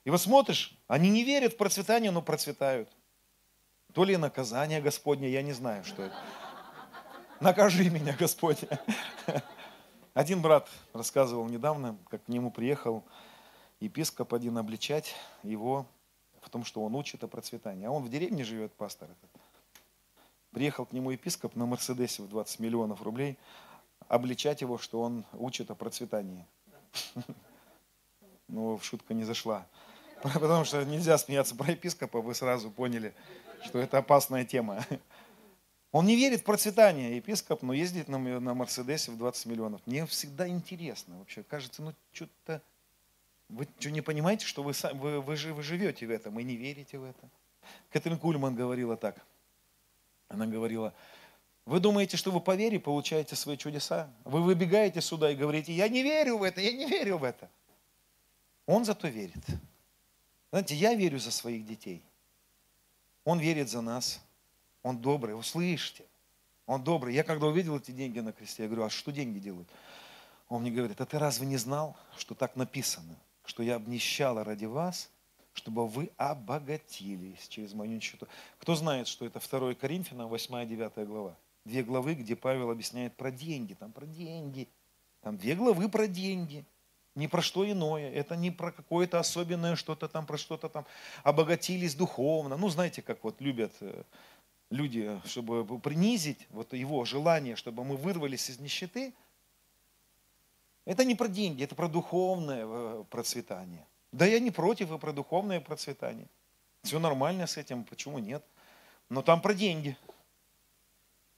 [0.04, 2.88] И вот смотришь, они не верят в процветание, но процветают.
[3.92, 6.16] То ли наказание Господне, я не знаю, что это.
[7.40, 8.60] Накажи меня, Господь.
[10.14, 13.04] Один брат рассказывал недавно, как к нему приехал
[13.80, 15.86] епископ один обличать его
[16.42, 17.86] в том, что он учит о процветании.
[17.86, 19.39] А он в деревне живет, пастор этот.
[20.52, 23.38] Приехал к нему епископ на Мерседесе в 20 миллионов рублей,
[24.08, 26.46] обличать его, что он учит о процветании.
[28.48, 29.64] Ну, шутка не зашла.
[30.22, 33.14] Потому что нельзя смеяться про епископа, вы сразу поняли,
[33.64, 34.84] что это опасная тема.
[35.92, 39.80] Он не верит в процветание, епископ, но ездит на, на Мерседесе в 20 миллионов.
[39.86, 41.44] Мне всегда интересно вообще.
[41.44, 42.60] Кажется, ну что-то...
[43.48, 46.98] Вы что, не понимаете, что вы, вы, вы, вы живете в этом и не верите
[46.98, 47.30] в это?
[47.90, 49.24] Кэтрин Кульман говорила так–
[50.30, 50.94] она говорила,
[51.66, 54.08] вы думаете, что вы по вере получаете свои чудеса?
[54.24, 57.50] Вы выбегаете сюда и говорите, я не верю в это, я не верю в это.
[58.64, 59.44] Он зато верит.
[60.50, 62.02] Знаете, я верю за своих детей.
[63.24, 64.20] Он верит за нас.
[64.82, 66.04] Он добрый, услышьте.
[66.66, 67.14] Он добрый.
[67.14, 69.68] Я когда увидел эти деньги на кресте, я говорю, а что деньги делают?
[70.48, 74.64] Он мне говорит, а ты разве не знал, что так написано, что я обнищала ради
[74.64, 75.10] вас,
[75.52, 78.28] чтобы вы обогатились через мою нищету.
[78.58, 81.36] Кто знает, что это 2 Коринфянам, 8-9 глава?
[81.64, 83.74] Две главы, где Павел объясняет про деньги.
[83.74, 84.68] Там про деньги.
[85.20, 86.64] Там две главы про деньги.
[87.14, 88.10] Не про что иное.
[88.10, 90.86] Это не про какое-то особенное что-то там, про что-то там.
[91.22, 92.56] Обогатились духовно.
[92.56, 94.04] Ну, знаете, как вот любят э,
[94.70, 99.12] люди, чтобы принизить вот его желание, чтобы мы вырвались из нищеты.
[100.86, 103.86] Это не про деньги, это про духовное э, процветание.
[104.12, 106.28] Да я не против и про духовное процветание.
[106.82, 108.44] Все нормально с этим, почему нет?
[109.08, 109.96] Но там про деньги.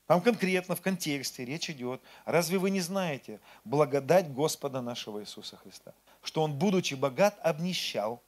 [0.06, 2.00] Там конкретно в контексте речь идет.
[2.24, 5.94] Разве вы не знаете благодать Господа нашего Иисуса Христа?
[6.22, 8.22] Что Он, будучи богат, обнищал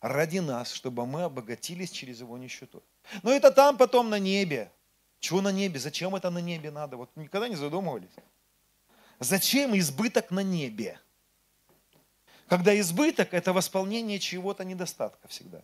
[0.00, 2.82] ради нас, чтобы мы обогатились через Его нищету.
[3.22, 4.70] Но это там потом на небе.
[5.20, 5.78] Чего на небе?
[5.78, 6.96] Зачем это на небе надо?
[6.96, 8.14] Вот никогда не задумывались.
[9.20, 11.00] Зачем избыток на небе?
[12.48, 15.62] Когда избыток– это восполнение чего-то недостатка всегда.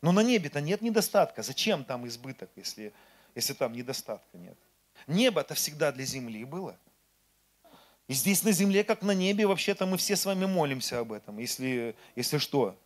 [0.00, 1.42] Но на небе-то нет недостатка.
[1.42, 2.92] Зачем там избыток, если,
[3.34, 4.56] если там недостатка нет?
[5.06, 6.78] Небо-то всегда для земли было.
[8.06, 11.38] И здесь на земле, как на небе, вообще-то мы все с вами молимся об этом,
[11.38, 12.78] если, если что.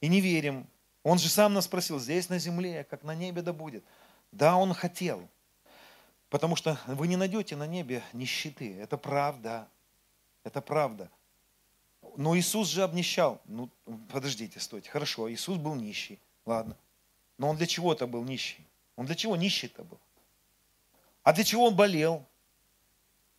[0.00, 0.66] И не верим.
[1.02, 3.84] Он же сам нас спросил, здесь на земле, как на небе да будет.
[4.32, 5.26] Да, он хотел.
[6.28, 8.76] Потому что вы не найдете на небе нищеты.
[8.78, 9.68] Это правда.
[10.44, 11.10] Это правда.
[12.16, 13.40] Но Иисус же обнищал.
[13.44, 13.70] Ну,
[14.10, 14.90] подождите, стойте.
[14.90, 16.18] Хорошо, Иисус был нищий.
[16.46, 16.76] Ладно.
[17.38, 18.66] Но он для чего-то был нищий.
[18.96, 20.00] Он для чего нищий-то был?
[21.22, 22.26] А для чего он болел?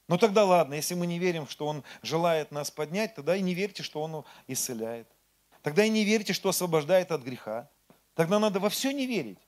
[0.07, 3.53] Ну тогда ладно, если мы не верим, что Он желает нас поднять, тогда и не
[3.53, 5.07] верьте, что Он исцеляет.
[5.61, 7.69] Тогда и не верьте, что освобождает от греха.
[8.13, 9.39] Тогда надо во все не верить.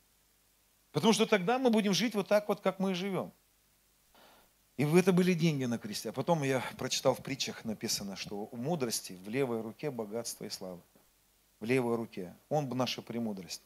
[0.92, 3.32] Потому что тогда мы будем жить вот так вот, как мы и живем.
[4.80, 6.08] И это были деньги на кресте.
[6.08, 10.50] А потом я прочитал в притчах написано, что у мудрости в левой руке богатство и
[10.50, 10.80] слава.
[11.60, 12.34] В левой руке.
[12.48, 13.62] Он наша премудрость.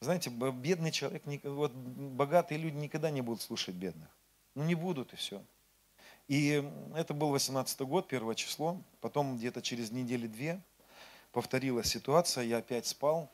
[0.00, 4.08] Знаете, бедный человек, вот богатые люди никогда не будут слушать бедных.
[4.56, 5.40] Ну не будут и все.
[6.26, 8.82] И это был 18 год, первое число.
[9.00, 10.60] Потом где-то через недели-две
[11.30, 12.42] повторилась ситуация.
[12.42, 13.30] Я опять спал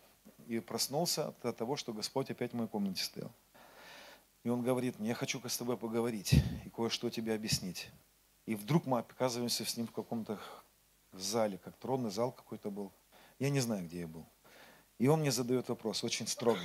[0.48, 3.32] и проснулся от того, что Господь опять в моей комнате стоял.
[4.48, 6.32] И он говорит мне, я хочу с тобой поговорить
[6.64, 7.90] и кое-что тебе объяснить.
[8.46, 10.40] И вдруг мы оказываемся с ним в каком-то
[11.12, 12.90] зале, как тронный зал какой-то был.
[13.38, 14.24] Я не знаю, где я был.
[14.98, 16.62] И он мне задает вопрос, очень строго.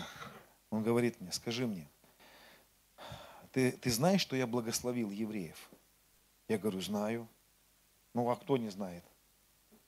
[0.69, 1.89] Он говорит мне, скажи мне,
[3.51, 5.69] ты, ты знаешь, что я благословил евреев?
[6.47, 7.27] Я говорю, знаю.
[8.13, 9.03] Ну, а кто не знает?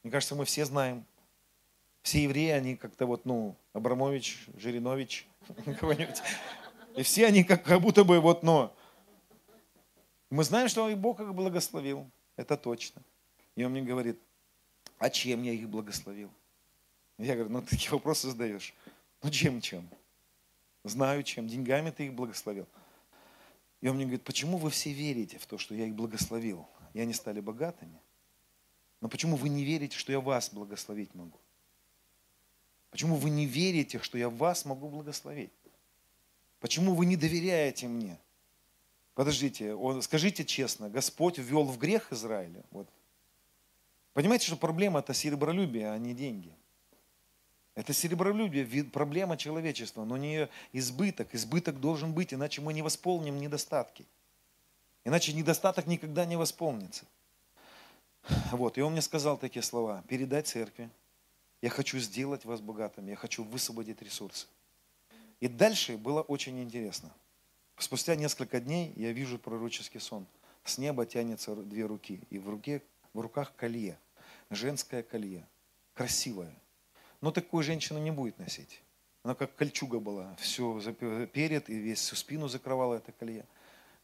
[0.03, 1.05] Мне кажется, мы все знаем.
[2.01, 5.29] Все евреи, они как-то вот, ну, Абрамович, Жиринович,
[5.79, 6.21] кого-нибудь.
[6.95, 8.71] И все они как, как будто бы вот, ну,
[10.29, 12.09] мы знаем, что и Бог их благословил.
[12.35, 13.01] Это точно.
[13.55, 14.19] И он мне говорит,
[14.97, 16.31] а чем я их благословил?
[17.17, 18.73] Я говорю, ну такие вопросы задаешь.
[19.21, 19.87] Ну чем, чем?
[20.83, 21.47] Знаю чем.
[21.47, 22.67] Деньгами ты их благословил.
[23.81, 26.67] И он мне говорит, почему вы все верите в то, что я их благословил?
[26.93, 27.99] И они стали богатыми.
[29.01, 31.39] Но почему вы не верите, что я вас благословить могу?
[32.89, 35.51] Почему вы не верите, что я вас могу благословить?
[36.59, 38.17] Почему вы не доверяете мне?
[39.13, 42.63] Подождите, скажите честно, Господь ввел в грех Израиля?
[42.71, 42.89] Вот.
[44.13, 46.51] Понимаете, что проблема это серебролюбие, а не деньги.
[47.75, 51.35] Это серебролюбие, проблема человечества, но не избыток.
[51.35, 54.05] Избыток должен быть, иначе мы не восполним недостатки.
[55.03, 57.05] Иначе недостаток никогда не восполнится.
[58.51, 60.03] Вот, и он мне сказал такие слова.
[60.07, 60.89] Передай церкви.
[61.61, 63.11] Я хочу сделать вас богатыми.
[63.11, 64.47] Я хочу высвободить ресурсы.
[65.39, 67.11] И дальше было очень интересно.
[67.77, 70.25] Спустя несколько дней я вижу пророческий сон.
[70.63, 72.21] С неба тянется две руки.
[72.29, 72.81] И в, руке,
[73.13, 73.99] в руках колье.
[74.49, 75.47] Женское колье.
[75.93, 76.53] Красивое.
[77.21, 78.81] Но такую женщина не будет носить.
[79.23, 80.79] Она как кольчуга была, все
[81.33, 83.45] перед и весь всю спину закрывала это колье.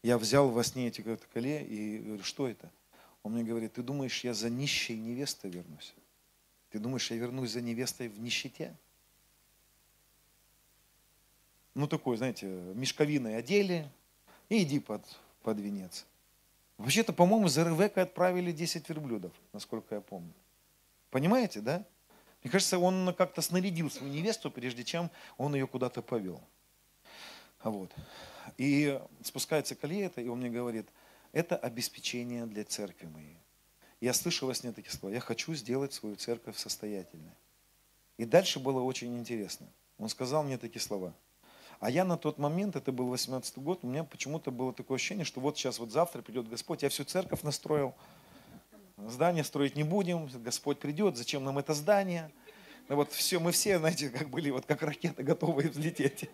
[0.02, 2.70] Я взял во сне эти это колье и говорю, что это?
[3.22, 5.94] Он мне говорит, ты думаешь, я за нищей невестой вернусь?
[6.70, 8.76] Ты думаешь, я вернусь за невестой в нищете?
[11.74, 13.88] Ну, такой, знаете, мешковиной одели
[14.48, 15.02] и иди под,
[15.42, 16.06] под венец.
[16.76, 20.32] Вообще-то, по-моему, за Ревека отправили 10 верблюдов, насколько я помню.
[21.10, 21.84] Понимаете, да?
[22.42, 26.42] Мне кажется, он как-то снарядил свою невесту, прежде чем он ее куда-то повел.
[27.62, 27.92] Вот.
[28.58, 30.88] И спускается колье это, и он мне говорит,
[31.30, 33.36] это обеспечение для церкви моей.
[34.00, 37.32] Я слышал во сне такие слова, я хочу сделать свою церковь состоятельной.
[38.18, 39.68] И дальше было очень интересно.
[39.98, 41.14] Он сказал мне такие слова.
[41.82, 45.24] А я на тот момент, это был 18 год, у меня почему-то было такое ощущение,
[45.24, 47.92] что вот сейчас вот завтра придет Господь, я всю церковь настроил,
[48.98, 52.30] здание строить не будем, Господь придет, зачем нам это здание?
[52.88, 56.30] Ну вот все, мы все, знаете, как были, вот как ракеты, готовые взлететь.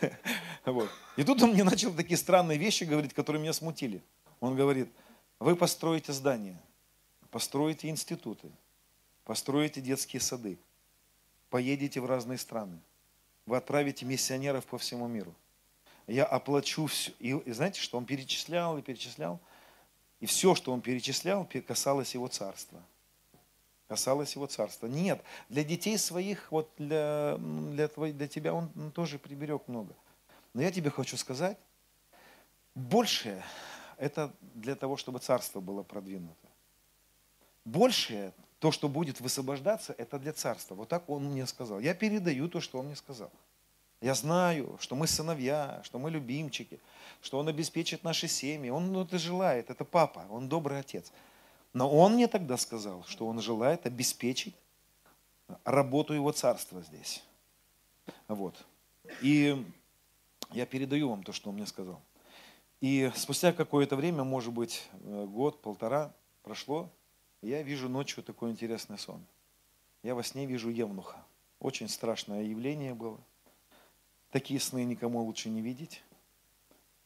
[0.64, 0.90] Вот.
[1.16, 4.02] И тут он мне начал такие странные вещи говорить, которые меня смутили.
[4.40, 4.90] Он говорит,
[5.38, 6.60] вы построите здания,
[7.30, 8.50] построите институты,
[9.24, 10.58] построите детские сады,
[11.50, 12.80] поедете в разные страны,
[13.48, 15.34] вы отправите миссионеров по всему миру.
[16.06, 17.12] Я оплачу все.
[17.18, 19.40] И, и знаете, что он перечислял и перечислял?
[20.20, 22.82] И все, что он перечислял, касалось его царства.
[23.88, 24.86] Касалось его царства.
[24.86, 29.94] Нет, для детей своих, вот для, для, твой, для тебя он тоже приберег много.
[30.52, 31.58] Но я тебе хочу сказать,
[32.74, 33.42] большее
[33.96, 36.48] это для того, чтобы царство было продвинуто.
[37.64, 40.74] Большее, то, что будет высвобождаться, это для царства.
[40.74, 41.80] Вот так он мне сказал.
[41.80, 43.30] Я передаю то, что он мне сказал.
[44.00, 46.78] Я знаю, что мы сыновья, что мы любимчики,
[47.20, 48.70] что Он обеспечит наши семьи.
[48.70, 51.12] Он ну, это желает, это папа, Он добрый отец.
[51.72, 54.54] Но Он мне тогда сказал, что Он желает обеспечить
[55.64, 57.24] работу Его царства здесь.
[58.28, 58.54] Вот.
[59.20, 59.66] И
[60.52, 62.00] я передаю вам то, что Он мне сказал.
[62.80, 66.88] И спустя какое-то время, может быть, э, год, полтора прошло,
[67.42, 69.24] я вижу ночью такой интересный сон.
[70.02, 71.24] Я во сне вижу Евнуха.
[71.60, 73.18] Очень страшное явление было.
[74.30, 76.02] Такие сны никому лучше не видеть.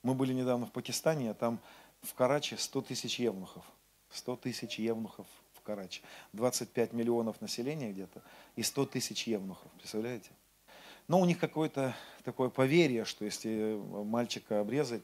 [0.02, 1.60] Мы были недавно в Пакистане, а там
[2.02, 3.64] в Карачи 100 тысяч евнухов.
[4.10, 6.02] 100 тысяч евнухов в Карачи.
[6.32, 8.22] 25 миллионов населения где-то
[8.56, 9.70] и 100 тысяч евнухов.
[9.78, 10.30] Представляете?
[11.08, 15.02] Но у них какое-то такое поверье, что если мальчика обрезать,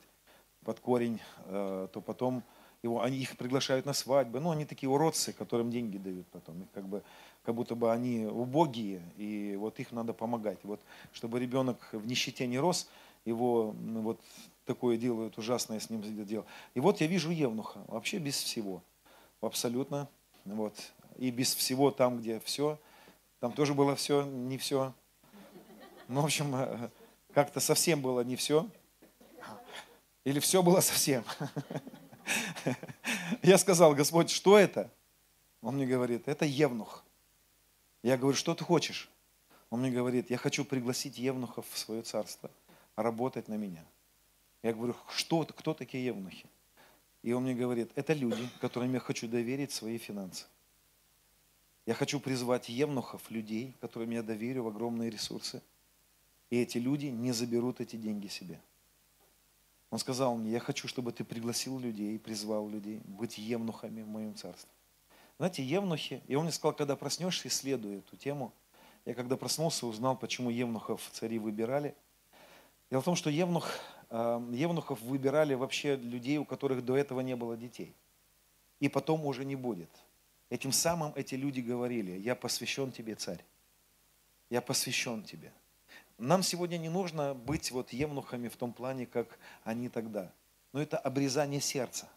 [0.64, 2.42] под корень, э, то потом
[2.82, 4.40] его, они их приглашают на свадьбы.
[4.40, 6.62] Ну, они такие уродцы, которым деньги дают потом.
[6.62, 7.02] Их как бы,
[7.42, 10.58] как будто бы они убогие, и вот их надо помогать.
[10.62, 10.80] Вот,
[11.12, 12.88] чтобы ребенок в нищете не рос,
[13.24, 14.20] его вот
[14.64, 16.46] такое делают ужасное с ним дело.
[16.74, 18.82] И вот я вижу Евнуха, вообще без всего,
[19.40, 20.08] абсолютно,
[20.44, 20.74] вот,
[21.16, 22.78] и без всего там, где все,
[23.40, 24.92] там тоже было все, не все.
[26.08, 26.90] Ну, в общем, э,
[27.34, 28.66] как-то совсем было не все.
[30.24, 31.24] Или все было совсем.
[33.42, 34.90] Я сказал, Господь, что это?
[35.62, 37.04] Он мне говорит, это Евнух.
[38.02, 39.10] Я говорю, что ты хочешь?
[39.70, 42.50] Он мне говорит, я хочу пригласить Евнухов в свое царство,
[42.96, 43.84] работать на меня.
[44.62, 46.46] Я говорю, что, кто такие Евнухи?
[47.22, 50.46] И он мне говорит, это люди, которым я хочу доверить свои финансы.
[51.88, 55.62] Я хочу призвать евнухов, людей, которым я доверю в огромные ресурсы.
[56.50, 58.60] И эти люди не заберут эти деньги себе.
[59.90, 64.34] Он сказал мне, я хочу, чтобы ты пригласил людей, призвал людей быть евнухами в моем
[64.34, 64.70] царстве.
[65.38, 68.52] Знаете, евнухи, и он мне сказал, когда проснешься, исследуй эту тему.
[69.04, 71.94] Я когда проснулся, узнал, почему евнухов цари выбирали.
[72.90, 73.70] Дело в том, что евнух,
[74.10, 77.94] э, евнухов выбирали вообще людей, у которых до этого не было детей.
[78.80, 79.90] И потом уже не будет.
[80.50, 83.44] Этим самым эти люди говорили, я посвящен тебе, царь.
[84.50, 85.52] Я посвящен тебе.
[86.18, 90.32] Нам сегодня не нужно быть вот евнухами в том плане, как они тогда.
[90.72, 92.08] Но это обрезание сердца.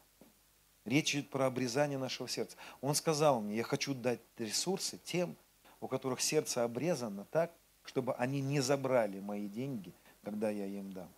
[0.86, 2.58] Речь идет про обрезание нашего сердца.
[2.82, 5.36] Он сказал мне, я хочу дать ресурсы тем,
[5.80, 7.52] у которых сердце обрезано так,
[7.84, 11.10] чтобы они не забрали мои деньги, когда я им дам.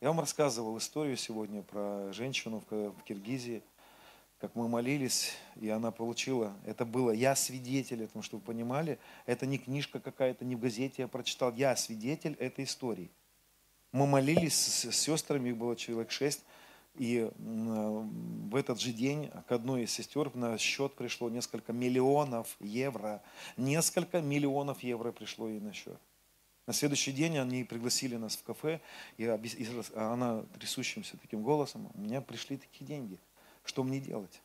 [0.00, 3.62] Я вам рассказывал историю сегодня про женщину в Киргизии,
[4.40, 6.56] как мы молились, и она получила.
[6.64, 8.98] Это было, я свидетель этому, чтобы вы понимали.
[9.26, 11.52] Это не книжка какая-то, не в газете я прочитал.
[11.54, 13.10] Я свидетель этой истории.
[13.92, 16.42] Мы молились с сестрами, их было человек шесть.
[16.94, 23.22] И в этот же день к одной из сестер на счет пришло несколько миллионов евро.
[23.58, 26.00] Несколько миллионов евро пришло ей на счет.
[26.66, 28.80] На следующий день они пригласили нас в кафе,
[29.18, 33.18] и она трясущимся таким голосом, у меня пришли такие деньги–
[33.70, 34.42] что мне делать?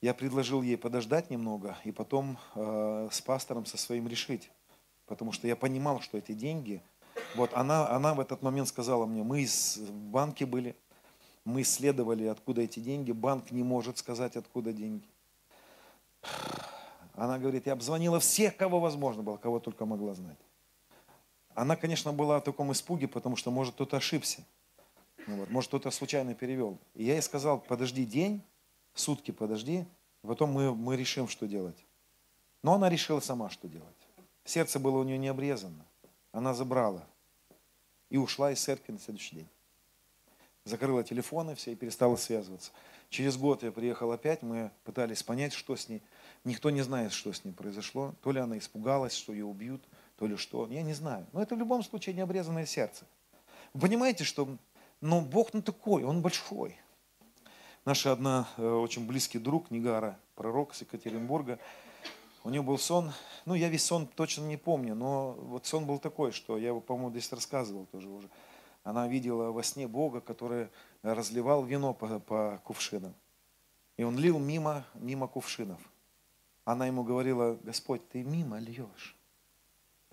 [0.00, 4.50] Я предложил ей подождать немного и потом э, с пастором со своим решить.
[5.06, 6.82] Потому что я понимал, что эти деньги...
[7.36, 10.74] Вот она, она в этот момент сказала мне, мы из, в банке были,
[11.44, 15.08] мы исследовали, откуда эти деньги, банк не может сказать, откуда деньги.
[17.14, 20.38] Она говорит, я обзвонила всех, кого возможно было, кого только могла знать.
[21.54, 24.44] Она, конечно, была в таком испуге, потому что, может, кто-то ошибся.
[25.26, 26.78] Ну вот, может, кто-то случайно перевел.
[26.94, 28.42] И я ей сказал, подожди день,
[28.94, 29.84] сутки подожди,
[30.22, 31.84] потом мы, мы решим, что делать.
[32.62, 33.94] Но она решила сама, что делать.
[34.44, 35.84] Сердце было у нее не обрезано.
[36.32, 37.06] Она забрала
[38.10, 39.48] и ушла из церкви на следующий день.
[40.64, 42.72] Закрыла телефоны все и перестала связываться.
[43.08, 46.02] Через год я приехал опять, мы пытались понять, что с ней.
[46.44, 48.14] Никто не знает, что с ней произошло.
[48.22, 49.82] То ли она испугалась, что ее убьют,
[50.16, 50.66] то ли что.
[50.68, 51.26] Я не знаю.
[51.32, 53.04] Но это в любом случае необрезанное сердце.
[53.74, 54.48] Вы понимаете, что
[55.00, 56.76] но Бог не такой, Он большой.
[57.84, 61.58] Наша одна э, очень близкий друг, Нигара, пророк с Екатеринбурга,
[62.46, 63.12] у нее был сон,
[63.44, 66.80] ну я весь сон точно не помню, но вот сон был такой, что я его,
[66.80, 68.28] по-моему, здесь рассказывал тоже уже.
[68.84, 70.68] Она видела во сне Бога, который
[71.02, 73.14] разливал вино по, по кувшинам.
[73.96, 75.80] И он лил мимо, мимо кувшинов.
[76.64, 79.16] Она ему говорила, Господь, ты мимо льешь.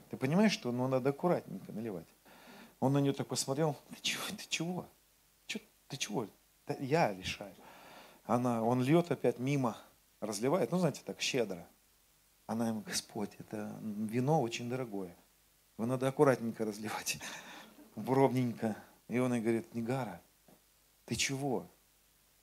[0.09, 2.07] Ты понимаешь, что ну, надо аккуратненько наливать?
[2.79, 4.23] Он на нее так посмотрел, ты чего?
[4.37, 4.85] Ты чего?
[5.47, 6.27] Че, ты чего?
[6.67, 7.53] Да я решаю.
[8.25, 9.77] Она, он льет опять мимо,
[10.19, 11.65] разливает, ну, знаете, так щедро.
[12.45, 15.15] Она ему, Господь, это вино очень дорогое.
[15.77, 17.19] Его надо аккуратненько разливать,
[17.95, 18.75] ровненько.
[19.07, 20.21] И он ей говорит, Негара,
[21.05, 21.65] ты чего?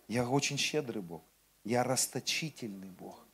[0.09, 1.23] Я очень щедрый Бог.
[1.65, 3.25] Я расточительный Бог.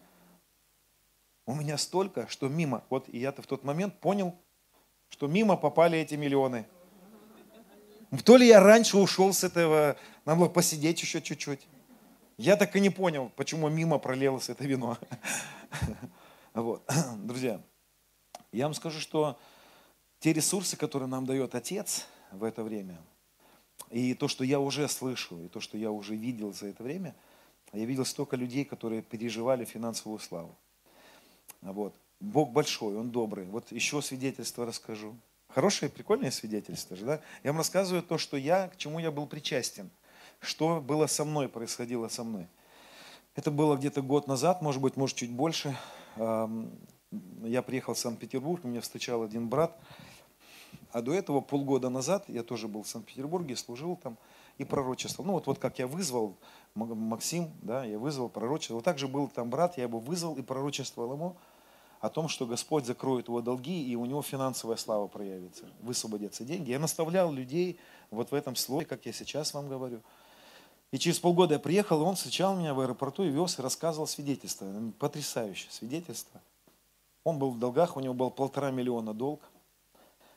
[1.46, 2.84] У меня столько, что мимо.
[2.90, 4.34] Вот и я-то в тот момент понял,
[5.08, 6.66] что мимо попали эти миллионы.
[8.24, 11.66] То ли я раньше ушел с этого, надо было посидеть еще чуть-чуть.
[12.38, 14.98] Я так и не понял, почему мимо пролилось это вино.
[16.54, 16.82] Вот.
[17.18, 17.60] Друзья,
[18.50, 19.38] я вам скажу, что
[20.20, 22.98] те ресурсы, которые нам дает Отец в это время,
[23.90, 27.14] и то, что я уже слышал, и то, что я уже видел за это время,
[27.74, 30.56] я видел столько людей, которые переживали финансовую славу.
[31.60, 31.94] Вот.
[32.20, 33.44] Бог большой, Он добрый.
[33.46, 35.14] Вот еще свидетельство расскажу.
[35.56, 37.20] Хорошее, прикольное свидетельство же, да?
[37.42, 39.88] Я вам рассказываю то, что я, к чему я был причастен,
[40.38, 42.46] что было со мной, происходило со мной.
[43.36, 45.74] Это было где-то год назад, может быть, может, чуть больше.
[46.14, 49.80] Я приехал в Санкт-Петербург, меня встречал один брат,
[50.92, 54.18] А до этого полгода назад я тоже был в Санкт-Петербурге, служил там
[54.58, 55.26] и пророчествовал.
[55.26, 56.36] Ну вот, вот как я вызвал
[56.74, 58.74] Максим, да, я вызвал пророчество.
[58.74, 61.36] Вот так же был там брат, я его вызвал и пророчествовал ему
[62.00, 66.70] о том, что Господь закроет его долги, и у него финансовая слава проявится, высвободятся деньги.
[66.70, 67.78] Я наставлял людей
[68.10, 70.02] вот в этом слове, как я сейчас вам говорю.
[70.92, 74.06] И через полгода я приехал, и он встречал меня в аэропорту и вез, и рассказывал
[74.06, 74.66] свидетельство.
[74.98, 76.40] Потрясающее свидетельство.
[77.24, 79.40] Он был в долгах, у него был полтора миллиона долг.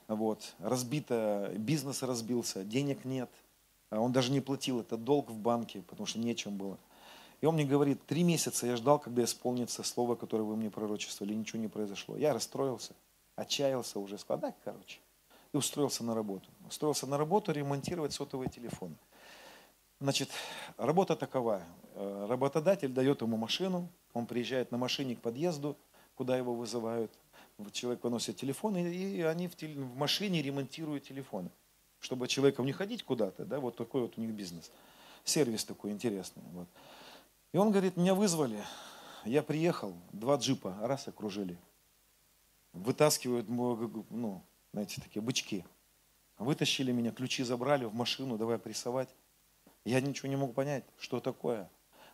[0.07, 3.29] Вот, разбито, бизнес разбился, денег нет.
[3.91, 6.79] А он даже не платил этот долг в банке, потому что нечем было.
[7.41, 11.33] И он мне говорит, три месяца я ждал, когда исполнится слово, которое вы мне пророчествовали,
[11.33, 12.17] ничего не произошло.
[12.17, 12.93] Я расстроился,
[13.35, 14.99] отчаялся уже, сказал, короче.
[15.53, 16.49] И устроился на работу.
[16.67, 18.95] Устроился на работу ремонтировать сотовые телефоны.
[20.01, 20.29] Значит,
[20.77, 21.63] работа такова.
[21.95, 25.75] Э, работодатель дает ему машину, он приезжает на машине к подъезду,
[26.15, 27.11] куда его вызывают.
[27.71, 31.49] Человек выносит телефон, и они в, в машине ремонтируют телефоны.
[31.99, 34.71] Чтобы человеком не ходить куда-то, да, вот такой вот у них бизнес.
[35.25, 36.43] Сервис такой интересный.
[36.53, 36.67] Вот.
[37.51, 38.63] И он говорит, меня вызвали,
[39.25, 41.57] я приехал, два джипа, раз окружили.
[42.73, 45.65] Вытаскивают, ну, знаете, такие бычки.
[46.37, 49.09] Вытащили меня, ключи забрали в машину, давай прессовать.
[49.83, 51.69] Я ничего не мог понять, что такое.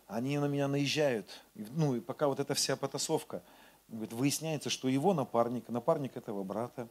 [0.06, 1.28] Они на меня наезжают.
[1.54, 3.42] Ну, и пока вот эта вся потасовка–
[3.88, 6.88] Говорит, выясняется, что его напарник, напарник этого брата,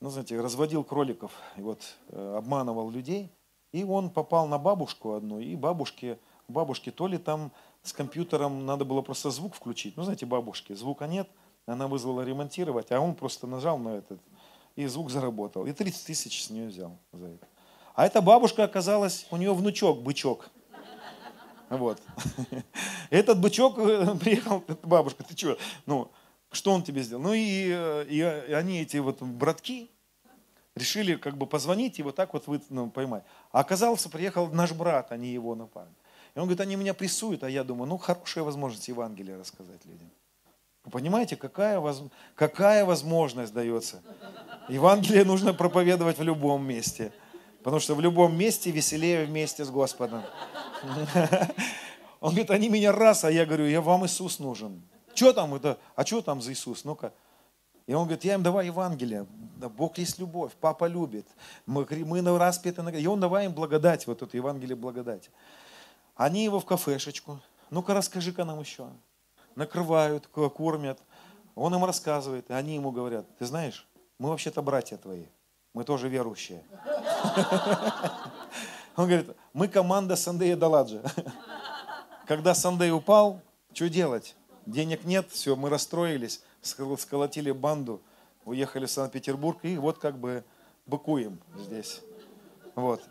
[0.00, 3.30] ну, знаете, разводил кроликов, и вот э, обманывал людей,
[3.70, 6.18] и он попал на бабушку одну, и бабушке,
[6.48, 11.06] бабушке то ли там с компьютером надо было просто звук включить, ну, знаете, бабушки, звука
[11.06, 11.28] нет,
[11.66, 14.20] она вызвала ремонтировать, а он просто нажал на этот,
[14.76, 15.66] и звук заработал.
[15.66, 17.46] И 30 тысяч с нее взял за это.
[17.94, 20.50] А эта бабушка оказалась, у нее внучок, бычок.
[21.70, 22.00] Вот.
[23.10, 25.56] Этот бычок э, приехал, бабушка, ты что?
[25.86, 26.10] Ну,
[26.50, 27.22] что он тебе сделал?
[27.22, 29.90] Ну и, э, и, и они, эти вот братки,
[30.74, 33.24] решили как бы позвонить и вот так вот вы, ну, поймать.
[33.52, 35.94] А оказался, приехал наш брат, а не его напарник.
[36.34, 40.10] И он говорит, они меня прессуют, а я думаю, ну хорошая возможность Евангелие рассказать людям.
[40.84, 42.02] Вы понимаете, какая, воз...
[42.34, 44.02] какая возможность дается?
[44.68, 47.12] Евангелие нужно проповедовать в любом месте.
[47.62, 50.22] Потому что в любом месте веселее вместе с Господом.
[52.20, 54.82] Он говорит, они меня раз, а я говорю, я вам Иисус нужен.
[55.14, 55.78] Что там это?
[55.94, 56.84] А что там за Иисус?
[56.84, 57.14] Ну-ка.
[57.86, 59.26] И он говорит, я им давай Евангелие.
[59.76, 61.26] Бог есть любовь, папа любит.
[61.64, 62.82] Мы, мы на распяты.
[62.98, 65.30] И он давай им благодать, вот это Евангелие благодати.
[66.14, 67.40] Они его в кафешечку.
[67.70, 68.88] Ну-ка расскажи-ка нам еще.
[69.56, 71.00] Накрывают, кормят.
[71.54, 72.50] Он им рассказывает.
[72.50, 73.86] И они ему говорят, ты знаешь,
[74.18, 75.26] мы вообще-то братья твои.
[75.72, 76.62] Мы тоже верующие.
[78.96, 81.02] Он говорит, мы команда Сандея Даладжа.
[82.26, 83.40] Когда Сандей упал,
[83.72, 84.36] что делать?
[84.66, 88.00] Денег нет, все, мы расстроились, сколотили банду,
[88.44, 90.44] уехали в Санкт-Петербург и вот как бы
[90.86, 92.00] быкуем здесь.
[92.76, 93.02] Вот.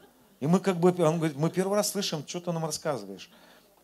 [0.44, 3.32] И мы как бы, он говорит, мы первый раз слышим, что ты нам рассказываешь.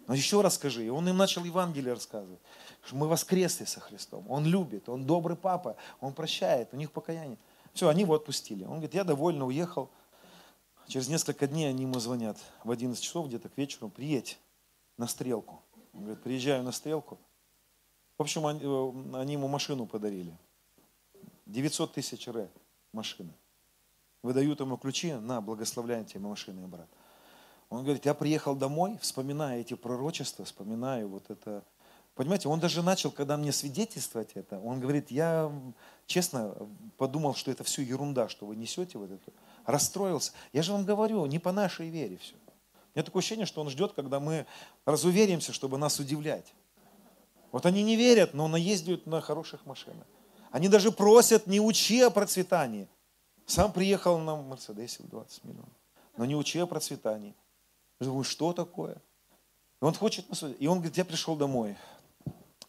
[0.08, 0.86] Но еще расскажи.
[0.86, 2.42] И он им начал Евангелие рассказывать.
[2.84, 4.30] Что мы воскресли со Христом.
[4.30, 7.38] Он любит, он добрый папа, он прощает, у них покаяние.
[7.74, 8.66] Все, они его отпустили.
[8.66, 9.90] Он говорит, я довольно уехал.
[10.90, 14.38] Через несколько дней они ему звонят в 11 часов где-то к вечеру, приедь
[14.98, 15.62] на стрелку.
[15.94, 17.20] Он говорит, приезжаю на стрелку.
[18.18, 20.38] В общем, они, э, они ему машину подарили.
[21.46, 22.50] 900 тысяч ре
[22.92, 23.32] машина.
[24.22, 26.90] Выдают ему ключи, на, благословляем тебе машины, брат.
[27.70, 31.64] Он говорит, я приехал домой, вспоминая эти пророчества, вспоминаю вот это.
[32.16, 35.52] Понимаете, он даже начал, когда мне свидетельствовать это, он говорит, я
[36.06, 36.56] честно
[36.98, 39.32] подумал, что это все ерунда, что вы несете вот это
[39.66, 40.34] расстроился.
[40.52, 42.36] Я же вам говорю, не по нашей вере все.
[42.36, 44.46] У меня такое ощущение, что он ждет, когда мы
[44.86, 46.54] разуверимся, чтобы нас удивлять.
[47.52, 50.06] Вот они не верят, но наездят на хороших машинах.
[50.52, 52.88] Они даже просят, не учи о процветании.
[53.50, 55.74] Сам приехал на Мерседесе в 20 миллионов.
[56.18, 57.34] Но не учи о процветании.
[58.00, 59.02] Я думаю, что такое?
[59.82, 60.24] И он хочет,
[60.60, 61.76] и он говорит, я пришел домой,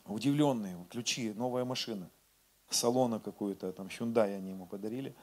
[0.07, 2.09] удивленный, ключи, новая машина,
[2.71, 5.15] салона какую-то, там Hyundai они ему подарили.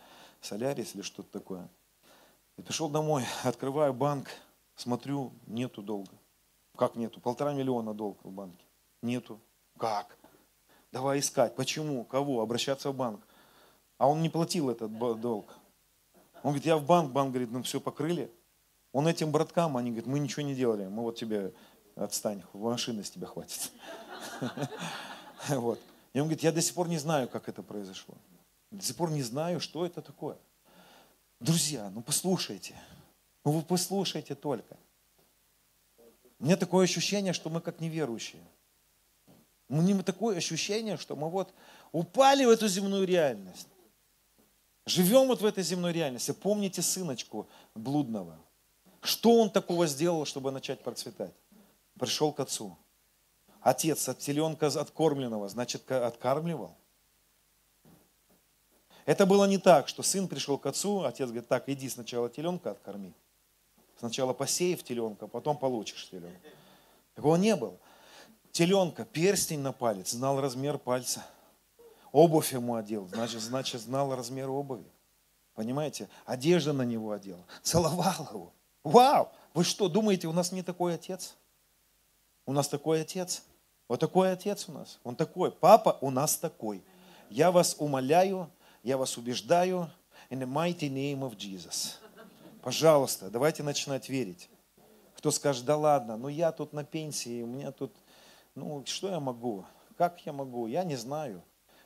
[0.42, 1.68] Солярис или что-то такое.
[2.58, 4.30] И пришел домой, открываю банк,
[4.76, 6.14] смотрю, нету долга.
[6.76, 7.20] Как нету?
[7.20, 8.64] Полтора миллиона долга в банке.
[9.02, 9.40] Нету.
[9.80, 10.20] Как?
[10.92, 11.56] Давай искать.
[11.56, 12.06] Почему?
[12.06, 12.42] Кого?
[12.42, 13.27] Обращаться в банк.
[13.98, 15.58] А он не платил этот долг.
[16.44, 18.32] Он говорит, я в банк, банк говорит, ну все покрыли.
[18.92, 21.54] Он этим браткам, они говорят, мы ничего не делали, мы вот тебе
[21.96, 23.72] отстань, машины с тебя хватит.
[25.50, 25.80] Вот.
[26.14, 28.16] И он говорит, я до сих пор не знаю, как это произошло.
[28.72, 30.36] До сих пор не знаю, что это такое.
[31.40, 32.76] Друзья, ну послушайте.
[33.46, 34.76] Ну вы послушайте только.
[36.40, 38.42] У меня такое ощущение, что мы как неверующие.
[39.70, 41.54] У меня такое ощущение, что мы вот
[41.92, 43.68] упали в эту земную реальность.
[44.88, 46.32] Живем вот в этой земной реальности.
[46.32, 48.40] Помните сыночку блудного.
[49.02, 51.34] Что он такого сделал, чтобы начать процветать?
[52.00, 52.78] Пришел к отцу.
[53.60, 56.78] Отец от теленка откормленного, значит, откармливал.
[59.06, 62.72] Это было не так, что сын пришел к отцу, отец говорит, так, иди сначала теленка
[62.72, 63.14] откорми.
[64.00, 66.48] Сначала посей в теленка, потом получишь теленка.
[67.14, 67.78] Такого не было.
[68.54, 71.26] Теленка, перстень на палец, знал размер пальца.
[72.12, 74.86] Обувь ему одел, значит, значит, знал размер обуви.
[75.54, 76.08] Понимаете?
[76.26, 77.44] Одежда на него одела.
[77.64, 78.54] Целовал его.
[78.84, 79.30] Вау!
[79.54, 81.36] Вы что, думаете, у нас не такой отец?
[82.46, 83.44] У нас такой отец.
[83.88, 85.00] Вот такой отец у нас.
[85.04, 85.52] Он такой.
[85.52, 86.84] Папа у нас такой.
[87.30, 88.50] Я вас умоляю,
[88.84, 89.90] я вас убеждаю,
[90.30, 91.96] in the mighty name of Jesus.
[92.62, 94.50] Пожалуйста, давайте начинать верить.
[95.16, 97.94] Кто скажет, да ладно, ну я тут на пенсии, у меня тут,
[98.56, 99.66] ну что я могу?
[99.98, 100.68] Как я могу?
[100.68, 101.42] Я не знаю.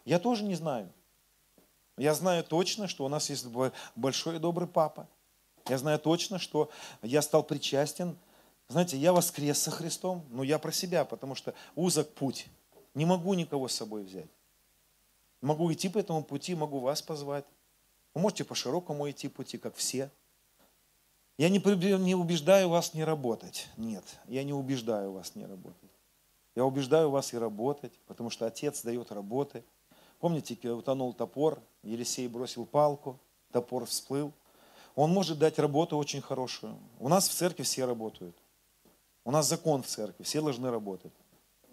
[0.06, 0.91] Я тоже не знаю.
[1.97, 3.45] Я знаю точно, что у нас есть
[3.95, 5.08] большой и добрый папа.
[5.68, 6.70] Я знаю точно, что
[7.02, 8.18] я стал причастен.
[8.68, 12.47] Знаете, я воскрес со Христом, но я про себя, потому что узок путь.
[12.93, 14.30] Не могу никого с собой взять.
[15.41, 17.45] Могу идти по этому пути, могу вас позвать.
[18.14, 20.10] Вы можете по широкому идти пути, как все.
[21.38, 21.60] Я не,
[21.97, 23.68] не убеждаю вас не работать.
[23.78, 25.89] Нет, я не убеждаю вас не работать.
[26.56, 29.64] Я убеждаю вас и работать, потому что Отец дает работы.
[30.22, 33.19] Помните, утонул топор, Елисей бросил палку,
[33.51, 34.32] топор всплыл.
[34.95, 36.78] Он может дать работу очень хорошую.
[36.99, 38.38] У нас в церкви все работают.
[39.26, 41.11] У нас закон в церкви, все должны работать.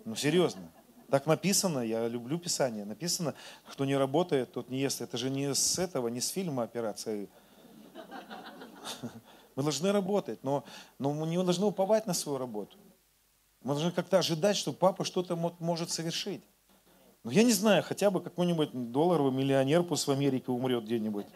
[0.07, 0.63] Ну, серьезно.
[1.11, 3.35] Так написано, я люблю Писание, написано,
[3.67, 5.03] кто не работает, тот не ест.
[5.03, 7.29] Это же не с этого, не с фильма операции.
[9.57, 10.65] Мы должны работать, но,
[10.99, 12.79] но мы не должны уповать на свою работу.
[13.63, 16.45] Мы должны как-то ожидать, что папа что-то может совершить.
[17.25, 21.27] Ну, я не знаю, хотя бы какой-нибудь долларовый миллионер пусть в Америке умрет где-нибудь.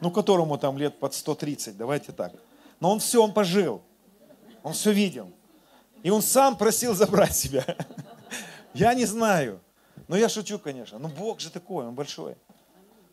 [0.00, 2.32] Ну, которому там лет под 130, давайте так.
[2.80, 3.82] Но он все, он пожил.
[4.62, 5.30] Он все видел.
[6.02, 7.64] И он сам просил забрать себя.
[8.74, 9.60] Я не знаю.
[10.06, 10.98] Но я шучу, конечно.
[10.98, 12.36] Но Бог же такой, Он большой.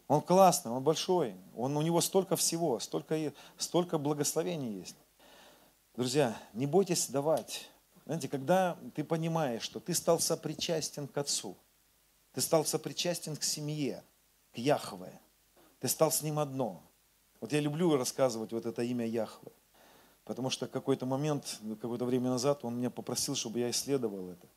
[0.08, 1.36] Он классный, Он большой.
[1.56, 4.96] Он, у Него столько всего, столько, столько благословений есть.
[5.96, 7.70] Друзья, не бойтесь давать.
[8.06, 11.58] Знаете, когда ты понимаешь, что ты стал сопричастен к Отцу,
[12.34, 14.04] ты стал сопричастен к семье,
[14.54, 15.20] к Яхве,
[15.80, 16.84] ты стал с Ним одно.
[17.42, 19.52] Вот я люблю рассказывать вот это имя Яхве,
[20.24, 24.48] потому что какой-то момент, какое-то время назад он меня попросил, чтобы я исследовал это.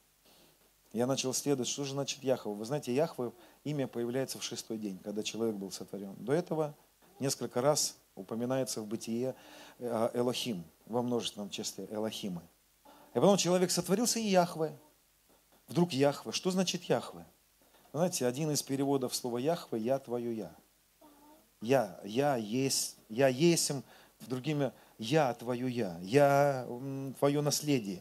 [0.92, 2.50] Я начал исследовать, что же значит Яхва.
[2.50, 3.32] Вы знаете, Яхва,
[3.64, 6.14] имя появляется в шестой день, когда человек был сотворен.
[6.18, 6.74] До этого
[7.18, 9.34] несколько раз упоминается в бытие
[9.78, 12.42] э, Элохим, во множественном числе Элохимы.
[13.18, 14.78] И потом человек сотворился и Яхве.
[15.66, 16.30] Вдруг Яхве.
[16.30, 17.26] Что значит Яхве?
[17.92, 20.54] Знаете, один из переводов слова Яхве– «я твое я».
[21.60, 23.82] Я, я есть, я есим,
[24.20, 26.64] другими, я твое я, я
[27.18, 28.00] твое наследие,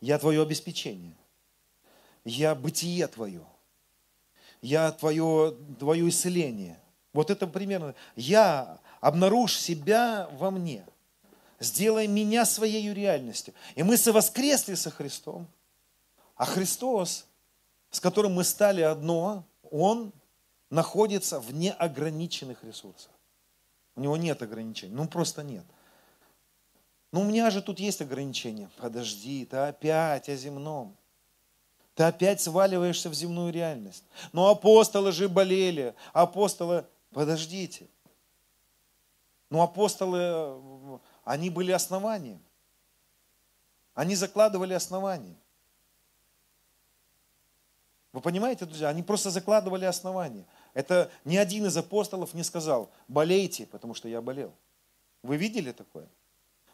[0.00, 1.14] я твое обеспечение
[2.24, 3.42] я бытие твое,
[4.62, 6.80] я твое, твое исцеление.
[7.12, 7.94] Вот это примерно.
[8.16, 10.84] Я обнаружь себя во мне.
[11.64, 13.54] Сделай меня своей реальностью.
[13.74, 15.48] И мы совоскресли со Христом.
[16.36, 17.26] А Христос,
[17.90, 20.12] с которым мы стали одно, Он
[20.70, 23.10] находится в неограниченных ресурсах.
[23.96, 24.92] У него нет ограничений.
[24.92, 25.64] Ну, просто нет.
[27.12, 28.68] Ну, у меня же тут есть ограничения.
[28.76, 30.96] Подожди, ты опять о земном.
[31.94, 34.04] Ты опять сваливаешься в земную реальность.
[34.32, 35.94] Но апостолы же болели.
[36.12, 37.86] Апостолы, подождите.
[39.48, 42.40] Но апостолы, они были основанием.
[43.94, 45.36] Они закладывали основания.
[48.12, 50.44] Вы понимаете, друзья, они просто закладывали основания.
[50.72, 54.52] Это ни один из апостолов не сказал, болейте, потому что я болел.
[55.22, 56.06] Вы видели такое?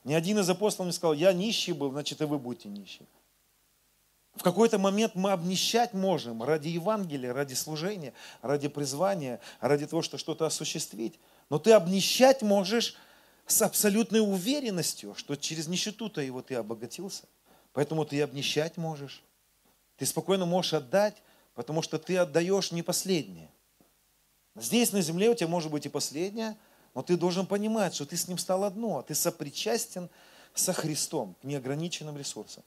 [0.04, 3.06] Ни один из апостолов не сказал, я нищий был, значит и вы будете нищие.
[4.34, 10.18] В какой-то момент мы обнищать можем ради Евангелия, ради служения, ради призвания, ради того, что
[10.18, 11.18] что-то осуществить.
[11.48, 12.96] Но ты обнищать можешь
[13.50, 17.24] с абсолютной уверенностью, что через нищету-то его ты обогатился.
[17.72, 19.22] Поэтому ты обнищать можешь.
[19.96, 21.22] Ты спокойно можешь отдать,
[21.54, 23.50] потому что ты отдаешь не последнее.
[24.56, 26.56] Здесь на земле у тебя может быть и последнее,
[26.94, 30.08] но ты должен понимать, что ты с ним стал одно, ты сопричастен
[30.54, 32.64] со Христом к неограниченным ресурсам.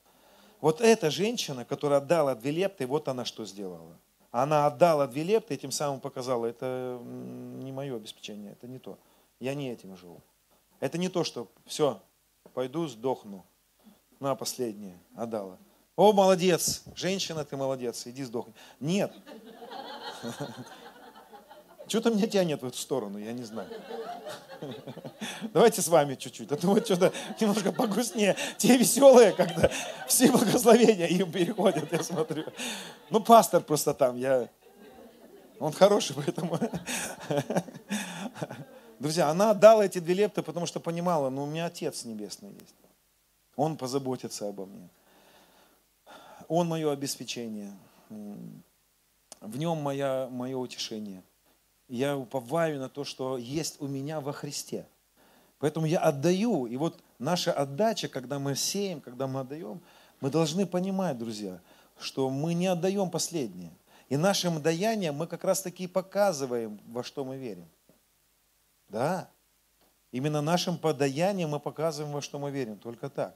[0.61, 3.99] Вот эта женщина, которая отдала две лепты, вот она что сделала.
[4.31, 8.97] Она отдала две лепты и тем самым показала, это не мое обеспечение, это не то.
[9.39, 10.21] Я не этим живу.
[10.83, 12.01] Это не то, что все,
[12.53, 13.45] пойду сдохну.
[14.19, 15.57] На последнее отдала.
[15.95, 18.53] О, молодец, женщина, ты молодец, иди сдохни.
[18.81, 19.13] Нет.
[21.87, 23.69] Что-то меня тянет в эту сторону, я не знаю.
[25.53, 26.51] Давайте с вами чуть-чуть.
[26.51, 28.35] А то вот что-то немножко погрустнее.
[28.57, 29.71] Те веселые, когда
[30.09, 32.43] все благословения им переходят, я смотрю.
[33.09, 34.49] Ну, пастор просто там, я...
[35.59, 36.59] Он хороший, поэтому...
[38.99, 42.75] Друзья, она отдала эти две лепты, потому что понимала, ну, у меня Отец Небесный есть.
[43.55, 44.89] Он позаботится обо мне.
[46.47, 47.73] Он мое обеспечение.
[48.09, 51.23] В нем моя, мое утешение.
[51.87, 54.87] Я уповаю на то, что есть у меня во Христе.
[55.59, 56.65] Поэтому я отдаю.
[56.65, 59.81] И вот наша отдача, когда мы сеем, когда мы отдаем,
[60.19, 61.59] мы должны понимать, друзья,
[61.99, 63.71] что мы не отдаем последнее.
[64.09, 67.67] И нашим даянием мы как раз таки показываем, во что мы верим.
[68.93, 69.27] Да.
[70.11, 72.77] Именно нашим подаянием мы показываем, во что мы верим.
[72.77, 73.35] Только так.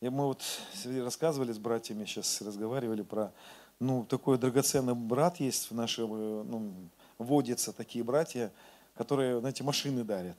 [0.00, 0.42] И мы вот
[0.84, 3.34] рассказывали с братьями, сейчас разговаривали про,
[3.78, 6.72] ну, такой драгоценный брат есть в нашем, э, ну,
[7.18, 8.50] водятся такие братья,
[8.94, 10.38] которые, знаете, машины дарят.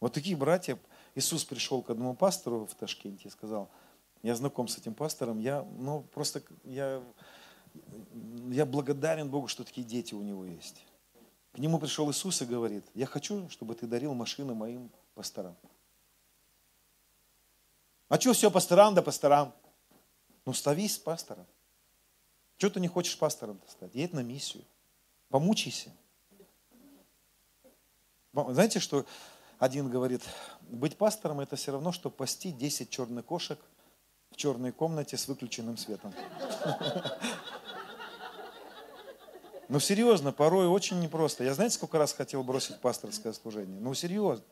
[0.00, 0.76] Вот такие братья,
[1.14, 3.70] Иисус пришел к одному пастору в Ташкенте и сказал,
[4.22, 7.00] я знаком с этим пастором, я, ну, просто, я,
[8.50, 10.84] я благодарен Богу, что такие дети у него есть.
[11.52, 15.56] К нему пришел Иисус и говорит, я хочу, чтобы ты дарил машины моим пасторам.
[18.08, 19.52] А что все пасторам да пасторам?
[20.44, 21.46] Ну, ставись пастором.
[22.56, 23.94] Чего ты не хочешь пастором стать?
[23.94, 24.64] Едь на миссию.
[25.28, 25.90] Помучайся.
[28.32, 29.04] Знаете, что
[29.58, 30.22] один говорит,
[30.62, 33.58] быть пастором это все равно, что пасти 10 черных кошек
[34.30, 36.14] в черной комнате с выключенным светом.
[39.68, 41.44] Ну, серьезно, порой очень непросто.
[41.44, 43.80] Я знаете, сколько раз хотел бросить пасторское служение?
[43.80, 44.44] Ну, серьезно.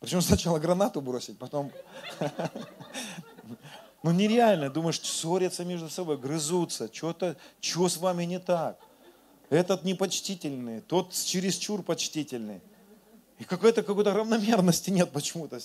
[0.00, 1.72] Причем сначала гранату бросить, потом...
[4.04, 4.68] Ну, нереально.
[4.68, 6.92] Думаешь, ссорятся между собой, грызутся.
[6.92, 8.76] Что-то, что с вами не так?
[9.48, 12.60] Этот непочтительный, тот чересчур почтительный.
[13.38, 15.60] И какой-то какой-то равномерности нет почему-то.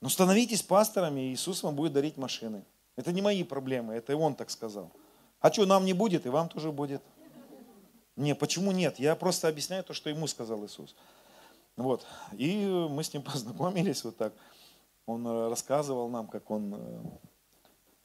[0.00, 2.64] Но становитесь пасторами, и Иисус вам будет дарить машины.
[2.96, 4.92] Это не мои проблемы, это и Он так сказал.
[5.40, 7.02] А что, нам не будет, и вам тоже будет.
[8.18, 8.98] Не, почему нет?
[8.98, 10.96] Я просто объясняю то, что ему сказал Иисус.
[11.76, 12.04] Вот.
[12.32, 14.34] И мы с ним познакомились вот так.
[15.06, 17.00] Он э, рассказывал нам, как он э,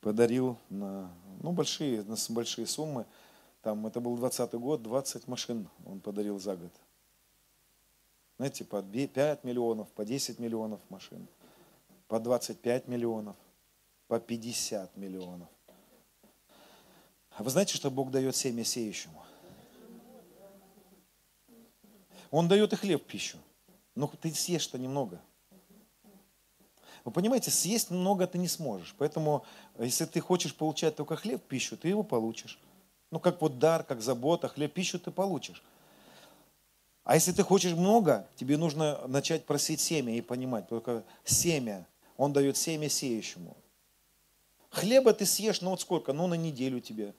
[0.01, 1.11] подарил на
[1.41, 3.07] ну, большие, на большие суммы.
[3.63, 6.71] Там, это был 20 год, 20 машин он подарил за год.
[8.37, 11.27] Знаете, по 5 миллионов, по 10 миллионов машин,
[12.07, 13.35] по 25 миллионов,
[14.07, 15.49] по 50 миллионов.
[17.31, 19.22] А вы знаете, что Бог дает семя сеющему?
[22.33, 23.37] Он дает и хлеб пищу.
[23.93, 25.21] Но ты съешь-то немного.
[27.05, 28.95] Вы понимаете, съесть много ты не сможешь.
[28.97, 29.45] Поэтому,
[29.77, 32.59] если ты хочешь получать только хлеб пищу, ты его получишь.
[33.11, 35.63] Ну, как вот дар, как забота, хлеб, пищу ты получишь.
[37.03, 41.85] А если ты хочешь много, тебе нужно начать просить семя и понимать, только семя,
[42.17, 43.55] он дает семя сеющему.
[44.71, 47.13] Хлеба ты съешь, ну вот сколько, ну на неделю тебе.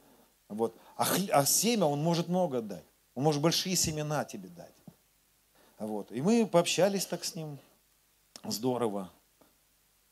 [0.49, 0.77] Вот.
[0.97, 2.85] А, хлеб, а семя он может много дать.
[3.15, 4.75] Он может большие семена тебе дать.
[5.79, 6.13] Вот.
[6.13, 7.59] И мы пообщались так с ним.
[8.45, 9.11] Здорово.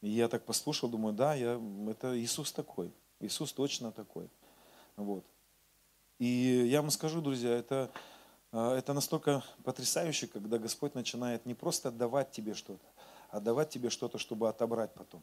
[0.00, 2.92] И я так послушал, думаю, да, я, это Иисус такой.
[3.20, 4.28] Иисус точно такой.
[4.96, 5.24] Вот.
[6.18, 7.90] И я вам скажу, друзья, это,
[8.50, 12.84] а, это настолько потрясающе, когда Господь начинает не просто давать тебе что-то,
[13.30, 15.22] а давать тебе что-то, чтобы отобрать потом.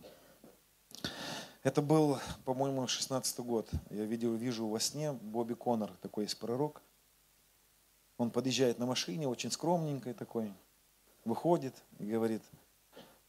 [1.62, 3.70] Это был, по-моему, 16 год.
[3.90, 6.82] Я видел, вижу во сне Бобби Коннор, такой есть пророк.
[8.20, 10.54] Он подъезжает на машине, очень скромненький такой,
[11.24, 12.44] выходит и говорит,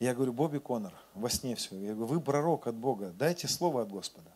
[0.01, 1.77] я говорю, Бобби Коннор, во сне все.
[1.77, 4.33] Я говорю, вы пророк от Бога, дайте слово от Господа.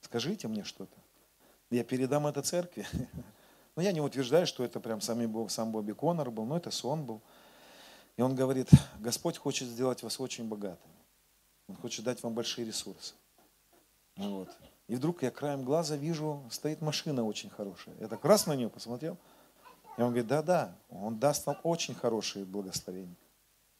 [0.00, 0.96] Скажите мне что-то.
[1.70, 2.86] Я передам это церкви.
[3.76, 7.04] Но я не утверждаю, что это прям сам, сам Бобби Коннор был, но это сон
[7.04, 7.20] был.
[8.16, 10.94] И он говорит, Господь хочет сделать вас очень богатыми.
[11.68, 13.14] Он хочет дать вам большие ресурсы.
[14.16, 14.48] Вот.
[14.88, 17.94] И вдруг я краем глаза вижу, стоит машина очень хорошая.
[18.00, 19.16] Я так раз на нее посмотрел,
[19.98, 23.16] и он говорит, да-да, он даст нам очень хорошие благословения.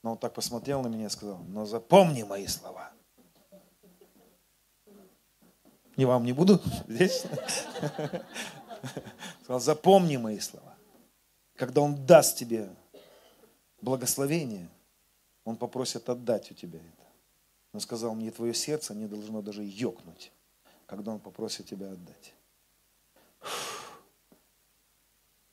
[0.02, 2.90] Но он так посмотрел на меня и сказал, но запомни мои слова.
[5.96, 7.24] Не вам не буду здесь.
[9.42, 10.74] Сказал, запомни мои слова.
[11.54, 12.68] Когда он даст тебе
[13.80, 14.68] благословение,
[15.44, 17.06] он попросит отдать у тебя это.
[17.72, 20.32] Он сказал, мне твое сердце не должно даже ёкнуть,
[20.86, 22.34] когда он попросит тебя отдать.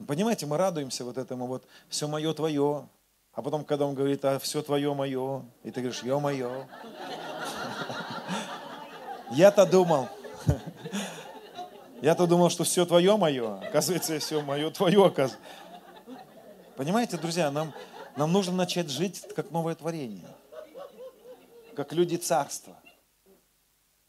[0.05, 2.87] Понимаете, мы радуемся вот этому вот все мое твое,
[3.31, 6.67] а потом, когда он говорит, а все твое мое, и ты говоришь, ё мое.
[9.31, 10.09] Я-то думал,
[12.01, 15.11] я-то думал, что все твое мое, оказывается, все мое твое.
[16.75, 17.73] Понимаете, друзья, нам,
[18.15, 20.27] нам нужно начать жить как новое творение.
[21.75, 22.75] Как люди царства.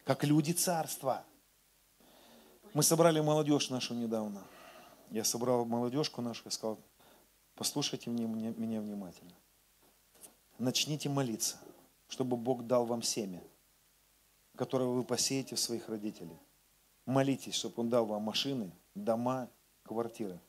[0.04, 1.24] Как люди царства.
[2.74, 4.42] Мы собрали молодежь нашу недавно.
[5.10, 6.78] Я собрал молодежку нашу и сказал,
[7.54, 8.26] послушайте меня,
[8.56, 9.32] меня внимательно.
[10.58, 11.58] Начните молиться,
[12.08, 13.42] чтобы Бог дал вам семя,
[14.56, 16.38] которое вы посеете в своих родителей.
[17.04, 19.48] Молитесь, чтобы Он дал вам машины, дома,
[19.84, 20.40] квартиры.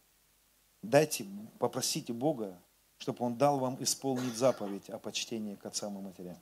[0.81, 1.25] Дайте,
[1.59, 2.59] попросите Бога,
[2.97, 6.37] чтобы Он дал вам исполнить заповедь о почтении к отцам и матерям.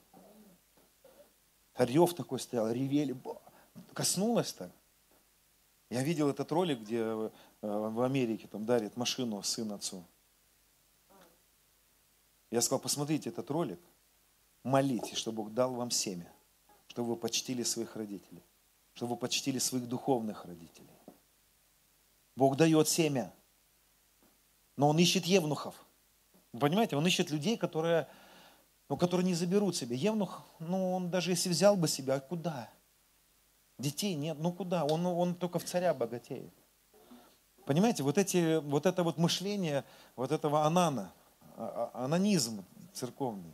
[1.76, 3.14] Рев такой стоял, ревели,
[3.92, 4.70] коснулось так.
[5.90, 7.30] Я видел этот ролик, где
[7.66, 10.04] в Америке там дарит машину сын отцу.
[12.50, 13.80] Я сказал, посмотрите этот ролик,
[14.62, 16.32] молитесь, чтобы Бог дал вам семя,
[16.86, 18.42] чтобы вы почтили своих родителей,
[18.94, 20.88] чтобы вы почтили своих духовных родителей.
[22.36, 23.32] Бог дает семя,
[24.76, 25.74] но Он ищет евнухов.
[26.52, 28.08] Вы понимаете, Он ищет людей, которые,
[28.88, 29.96] ну, которые не заберут себе.
[29.96, 32.70] Евнух, ну, он даже если взял бы себя, а куда?
[33.78, 34.84] Детей нет, ну куда?
[34.84, 36.54] Он, он только в царя богатеет.
[37.66, 41.12] Понимаете, вот, эти, вот это вот мышление вот этого анана,
[41.56, 43.52] а, а, анонизм церковный.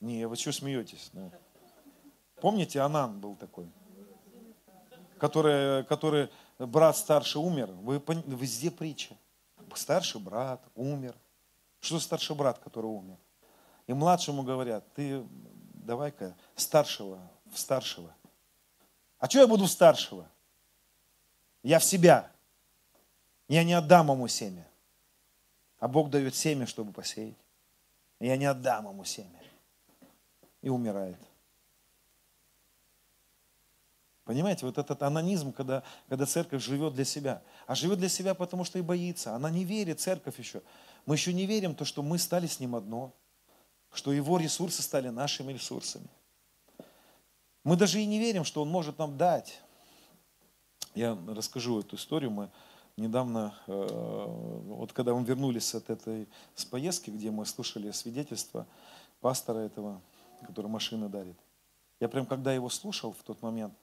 [0.00, 1.10] Не, вы что смеетесь?
[1.12, 1.30] Ну,
[2.40, 3.70] помните, Анан был такой,
[5.18, 7.70] который, который брат старший умер.
[7.70, 9.16] Вы везде притча.
[9.74, 11.14] Старший брат умер.
[11.78, 13.18] Что старший брат, который умер?
[13.86, 15.24] И младшему говорят, ты
[15.74, 17.20] давай-ка старшего
[17.52, 18.12] в старшего.
[19.18, 20.26] А что я буду в старшего?
[21.62, 22.32] Я в себя.
[23.48, 24.66] Я не отдам ему семя.
[25.78, 27.36] А Бог дает семя, чтобы посеять.
[28.20, 29.40] Я не отдам ему семя.
[30.60, 31.18] И умирает.
[34.24, 37.42] Понимаете, вот этот анонизм, когда, когда церковь живет для себя.
[37.66, 39.34] А живет для себя, потому что и боится.
[39.34, 40.62] Она не верит, церковь еще.
[41.06, 43.12] Мы еще не верим то, что мы стали с ним одно.
[43.92, 46.08] Что его ресурсы стали нашими ресурсами.
[47.64, 49.60] Мы даже и не верим, что он может нам дать.
[50.94, 52.30] Я расскажу эту историю.
[52.30, 52.50] Мы
[52.96, 54.26] недавно, э,
[54.66, 58.66] вот когда мы вернулись от этой с поездки, где мы слушали свидетельство
[59.20, 60.00] пастора этого,
[60.46, 61.36] который машины дарит.
[62.00, 63.74] Я прям когда его слушал в тот момент,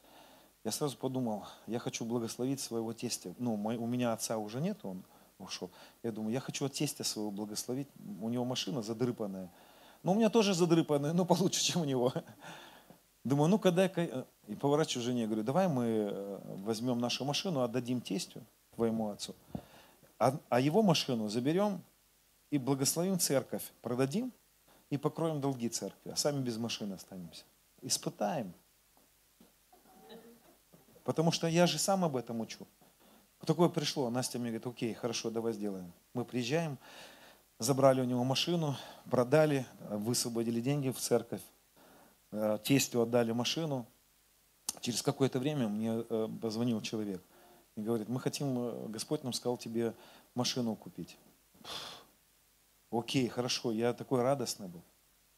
[0.64, 3.34] я сразу подумал, я хочу благословить своего тестя.
[3.38, 5.04] Ну, у меня отца уже нет, он
[5.40, 5.72] ушел.
[6.04, 7.88] Я думаю, я хочу от тестя своего благословить.
[8.22, 9.50] У него машина задрыпанная.
[10.04, 12.14] Ну, у меня тоже задрыпанная, но получше, чем у него.
[13.24, 14.26] Думаю, ну, когда я...
[14.48, 18.42] И поворачиваю жене, говорю, давай мы э, возьмем нашу машину, отдадим тестю,
[18.80, 19.36] твоему отцу,
[20.18, 21.82] а, а его машину заберем
[22.50, 24.32] и благословим церковь, продадим
[24.90, 27.44] и покроем долги церкви, а сами без машины останемся.
[27.82, 28.54] Испытаем.
[31.04, 32.66] Потому что я же сам об этом учу.
[33.46, 35.92] Такое пришло, Настя мне говорит, окей, хорошо, давай сделаем.
[36.14, 36.78] Мы приезжаем,
[37.58, 38.78] забрали у него машину,
[39.10, 41.42] продали, высвободили деньги в церковь,
[42.32, 43.86] э, тестю отдали машину.
[44.82, 47.22] Через какое-то время мне э, позвонил человек
[47.80, 49.94] и говорит, мы хотим, э, Господь нам сказал тебе
[50.36, 51.18] машину купить.
[52.92, 54.82] Окей, хорошо, я такой радостный был.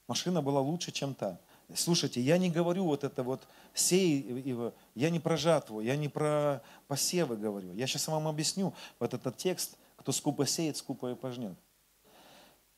[0.07, 1.39] Машина была лучше, чем та.
[1.73, 4.43] Слушайте, я не говорю вот это вот сей,
[4.95, 7.73] я не про жатву, я не про посевы говорю.
[7.73, 11.57] Я сейчас вам объясню вот этот текст, кто скупо сеет, скупо и пожнет.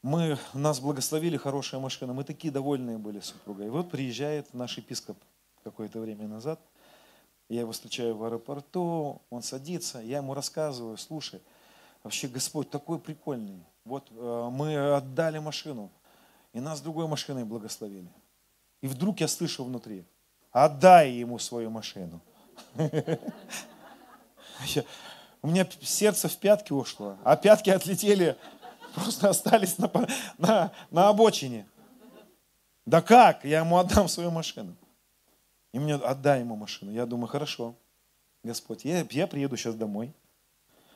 [0.04, 3.68] Мы, нас благословили хорошая машина, мы такие довольные были супругой.
[3.68, 5.18] И вот приезжает наш епископ
[5.64, 6.60] какое-то время назад,
[7.50, 11.42] я его встречаю в аэропорту, он садится, я ему рассказываю, слушай,
[12.04, 13.64] вообще Господь такой прикольный.
[13.86, 15.92] Вот э, мы отдали машину,
[16.54, 18.10] и нас другой машиной благословили.
[18.82, 20.06] И вдруг я слышу внутри,
[20.52, 22.22] отдай ему свою машину.
[25.42, 28.38] У меня сердце в пятки ушло, а пятки отлетели,
[28.96, 29.92] просто остались на,
[30.38, 31.68] на, на обочине.
[32.86, 33.44] Да как?
[33.44, 34.76] Я ему отдам свою машину.
[35.74, 36.92] И мне отдай ему машину.
[36.92, 37.76] Я думаю, хорошо,
[38.44, 40.14] Господь, я, я приеду сейчас домой.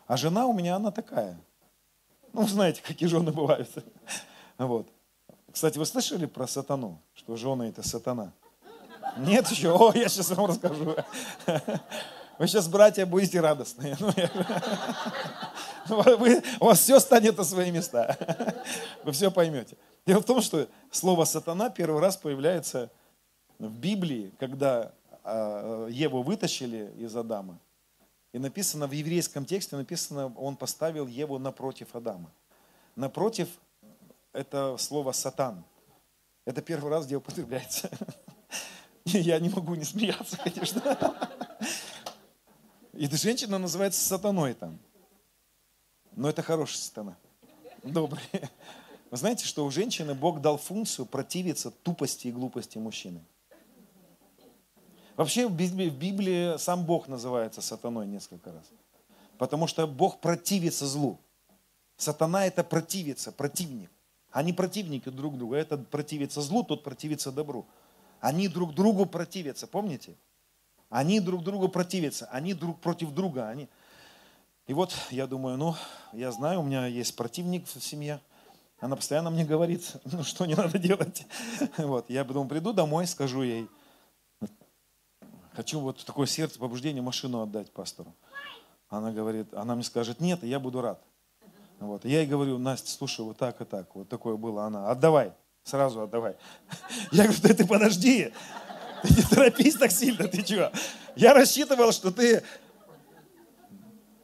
[0.05, 1.37] А жена у меня, она такая.
[2.31, 3.69] Ну, знаете, какие жены бывают.
[4.57, 4.87] Вот.
[5.51, 8.31] Кстати, вы слышали про сатану, что жены это сатана?
[9.17, 9.75] Нет еще?
[9.75, 10.95] О, я сейчас вам расскажу.
[12.37, 13.97] Вы сейчас, братья, будете радостные.
[15.89, 18.17] Ну, вы, у вас все станет на свои места.
[19.03, 19.77] Вы все поймете.
[20.05, 22.91] Дело в том, что слово сатана первый раз появляется
[23.59, 24.93] в Библии, когда
[25.23, 27.59] а, Еву вытащили из Адама.
[28.33, 32.31] И написано в еврейском тексте, написано, он поставил Еву напротив Адама.
[32.95, 33.49] Напротив
[34.33, 35.63] это слово «сатан».
[36.45, 37.89] Это первый раз, где употребляется.
[39.05, 41.29] Я не могу не смеяться, конечно.
[42.93, 44.79] И женщина называется сатаной там.
[46.15, 47.17] Но это хорошая сатана.
[47.83, 48.23] Добрый.
[49.11, 53.23] Вы знаете, что у женщины Бог дал функцию противиться тупости и глупости мужчины.
[55.17, 58.63] Вообще в Библии, сам Бог называется сатаной несколько раз.
[59.39, 61.19] Потому что Бог противится злу.
[61.97, 63.89] Сатана это противится, противник.
[64.31, 65.57] Они противники друг друга.
[65.57, 67.65] Этот противится злу, тот противится добру.
[68.19, 70.15] Они друг другу противятся, помните?
[70.89, 73.49] Они друг другу противятся, они друг против друга.
[73.49, 73.67] Они...
[74.67, 75.75] И вот я думаю, ну,
[76.13, 78.21] я знаю, у меня есть противник в семье,
[78.79, 81.25] она постоянно мне говорит, ну что не надо делать.
[81.77, 83.67] Вот, я потом приду домой, скажу ей,
[85.57, 88.13] хочу вот такое сердце побуждение машину отдать пастору.
[88.89, 91.01] Она говорит, она мне скажет, нет, я буду рад.
[91.79, 92.05] Вот.
[92.05, 94.65] Я ей говорю, Настя, слушай, вот так и так, вот такое было.
[94.65, 95.33] Она, отдавай,
[95.63, 96.35] сразу отдавай.
[97.11, 98.31] Я говорю, да ты подожди,
[99.01, 100.71] ты не торопись так сильно, ты чего?
[101.15, 102.43] Я рассчитывал, что ты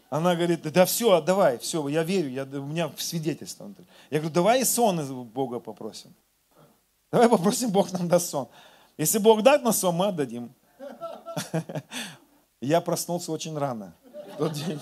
[0.10, 3.74] она говорит, да все, отдавай, все, я верю, я, у меня свидетельство.
[4.12, 6.14] Я говорю, давай и сон из Бога попросим.
[7.12, 8.48] Давай попросим, Бог нам даст сон.
[8.98, 10.54] Если Бог даст на сон, мы отдадим.
[12.62, 13.96] Я проснулся очень рано
[14.34, 14.80] в тот день.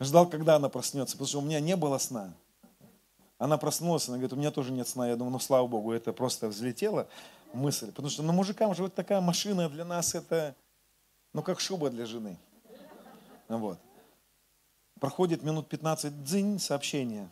[0.00, 2.34] Ждал, когда она проснется, потому что у меня не было сна.
[3.38, 5.08] Она проснулась, она говорит, у меня тоже нет сна.
[5.08, 7.08] Я думаю, ну слава Богу, это просто взлетело
[7.52, 7.88] мысль.
[7.88, 10.54] Потому что ну, мужикам же вот такая машина для нас, это
[11.32, 12.38] ну как шуба для жены.
[13.48, 13.78] Вот.
[15.00, 17.28] Проходит минут 15, дзынь, сообщение.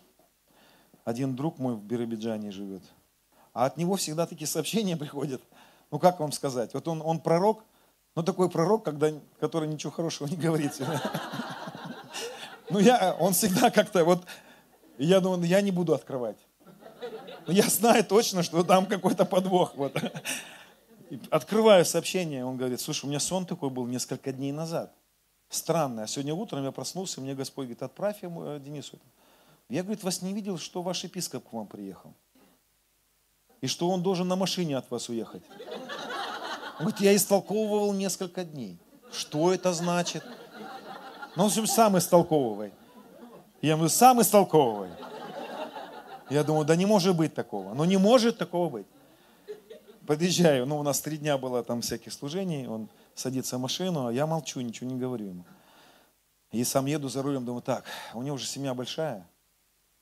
[1.05, 2.83] Один друг мой в Биробиджане живет.
[3.53, 5.43] А от него всегда такие сообщения приходят.
[5.91, 6.73] Ну, как вам сказать?
[6.75, 7.65] Вот он, он пророк,
[8.15, 10.73] но такой пророк, когда, который ничего хорошего не говорит.
[12.71, 14.25] Ну, я, он всегда как-то вот,
[14.97, 16.39] я думаю, я не буду открывать.
[17.47, 19.75] Но я знаю точно, что там какой-то подвох.
[19.75, 19.95] Вот.
[21.29, 24.95] Открываю сообщение, он говорит, слушай, у меня сон такой был несколько дней назад
[25.55, 26.05] странное.
[26.05, 28.99] А сегодня утром я проснулся, мне Господь говорит, отправь ему э, Денису.
[29.69, 32.13] Я, говорит, вас не видел, что ваш епископ к вам приехал.
[33.61, 35.43] И что он должен на машине от вас уехать.
[36.79, 38.79] Он говорит, я истолковывал несколько дней.
[39.13, 40.25] Что это значит?
[41.37, 42.73] Ну, в общем, сам истолковывай.
[43.61, 44.91] Я говорю, сам истолковывай.
[46.31, 47.75] Я думаю, да не может быть такого.
[47.75, 48.87] Ну, не может такого быть.
[50.07, 54.13] Подъезжаю, ну, у нас три дня было там всяких служений, он садится в машину, а
[54.13, 55.45] я молчу, ничего не говорю ему.
[56.51, 59.27] И сам еду за рулем, думаю, так, у него уже семья большая,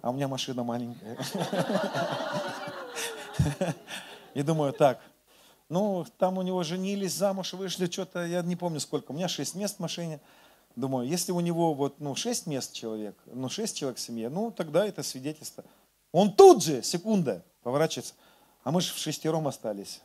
[0.01, 1.19] а у меня машина маленькая.
[4.35, 5.01] И думаю, так,
[5.71, 9.55] ну, там у него женились, замуж вышли, что-то, я не помню сколько, у меня шесть
[9.55, 10.21] мест в машине.
[10.77, 14.51] Думаю, если у него вот, ну, шесть мест человек, ну, шесть человек в семье, ну,
[14.51, 15.65] тогда это свидетельство.
[16.13, 18.15] Он тут же, секунда, поворачивается,
[18.65, 20.01] а мы же в шестером остались.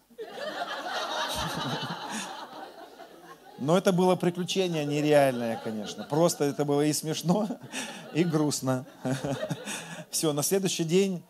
[3.58, 6.04] Но это было приключение нереальное, конечно.
[6.04, 7.48] Просто это было и смешно,
[8.14, 8.86] и грустно.
[10.12, 11.24] Все, на следующий день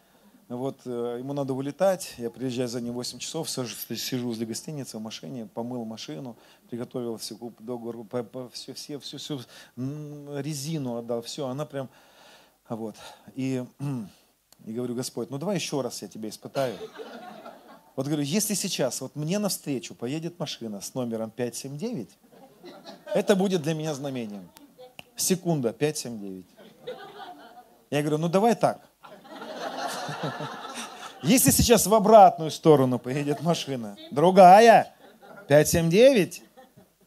[0.48, 5.02] вот э, ему надо вылетать, я приезжаю за ним 8 часов, сижу возле гостиницы в
[5.02, 6.38] машине, помыл машину,
[6.70, 8.06] приготовил всю договор,
[8.52, 9.40] все, все, все, все,
[9.76, 11.90] резину отдал, все, она прям,
[12.70, 12.96] вот.
[13.34, 13.64] И,
[14.66, 16.78] и говорю, Господь, ну давай еще раз я тебя испытаю.
[17.96, 22.10] Вот говорю, если сейчас вот мне навстречу поедет машина с номером 579,
[23.16, 24.48] это будет для меня знамением.
[25.16, 26.46] Секунда, 579.
[27.90, 28.88] Я говорю, ну давай так.
[31.24, 34.94] Если сейчас в обратную сторону поедет машина, другая,
[35.48, 36.44] 579,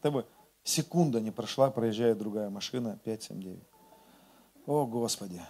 [0.01, 0.25] это
[0.63, 3.59] секунда не прошла, проезжает другая машина, 579.
[4.65, 5.41] О, Господи.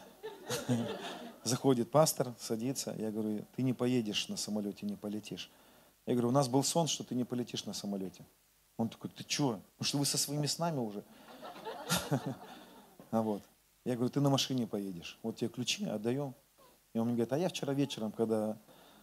[1.43, 2.93] Заходит пастор, садится.
[2.97, 5.49] Я говорю, ты не поедешь на самолете, не полетишь.
[6.05, 8.25] Я говорю, у нас был сон, что ты не полетишь на самолете.
[8.77, 9.59] Он такой, ты что?
[9.77, 11.03] Ну что вы со своими снами уже?
[13.11, 13.41] А вот.
[13.85, 15.17] Я говорю, ты на машине поедешь.
[15.23, 16.35] Вот тебе ключи, отдаем.
[16.93, 18.57] И он мне говорит, а я вчера вечером, когда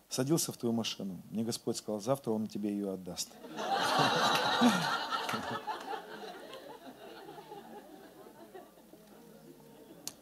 [0.08, 3.30] садился в твою машину, мне Господь сказал, завтра он тебе ее отдаст.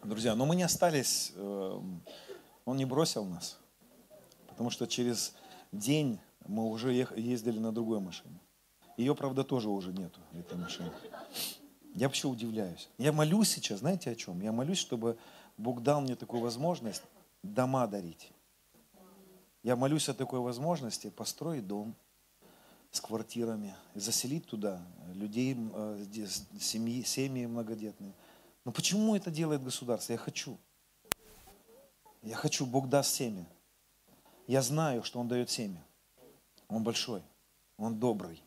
[0.03, 2.03] Друзья, но мы не остались, эм,
[2.67, 3.59] он не бросил нас,
[4.49, 5.35] потому что через
[5.73, 8.39] день мы уже ездили на другой машине.
[8.99, 10.91] Ее, правда, тоже уже нету, этой машины.
[11.95, 12.91] Я вообще удивляюсь.
[12.99, 14.43] Я молюсь сейчас, знаете о чем?
[14.43, 15.17] Я молюсь, чтобы
[15.57, 17.03] Бог дал мне такую возможность
[17.45, 18.33] дома дарить.
[19.63, 21.95] Я молюсь о такой возможности построить дом
[22.91, 24.81] с квартирами, заселить туда
[25.15, 26.07] людей, э,
[26.61, 28.15] семьи, семьи многодетные,
[28.65, 30.13] но почему это делает государство?
[30.13, 30.59] Я хочу.
[32.23, 33.47] Я хочу, Бог даст семя.
[34.47, 35.85] Я знаю, что Он дает семя.
[36.69, 37.23] Он большой,
[37.77, 38.43] Он добрый,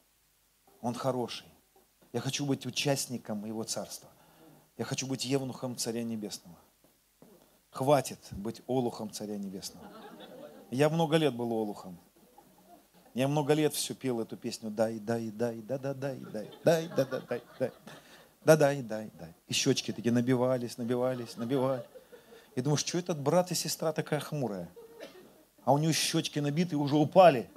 [0.82, 1.48] Он хороший.
[2.14, 4.10] Я хочу быть участником Его Царства.
[4.78, 6.58] Я хочу быть евнухом Царя Небесного.
[7.72, 9.88] Хватит быть олухом Царя Небесного.
[10.72, 11.98] Я много лет был олухом.
[13.14, 14.70] Я много лет все пел эту песню.
[14.70, 17.72] Дай, дай, дай, да, да, дай, дай, дай, да, да, дай, дай.
[18.46, 19.34] Да, дай, дай, дай.
[19.48, 21.84] И щечки такие набивались, набивались, набивали.
[22.56, 24.70] И думаешь, что этот брат и сестра такая хмурая?
[25.64, 27.50] А у нее щечки набиты уже упали.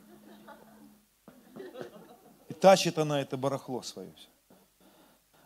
[2.48, 4.12] И тащит она это барахло свое.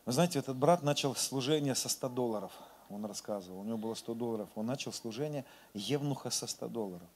[0.06, 2.52] Вы знаете, этот брат начал служение со 100 долларов.
[2.88, 4.48] Он рассказывал, у него было 100 долларов.
[4.54, 7.08] Он начал служение евнуха со 100 долларов.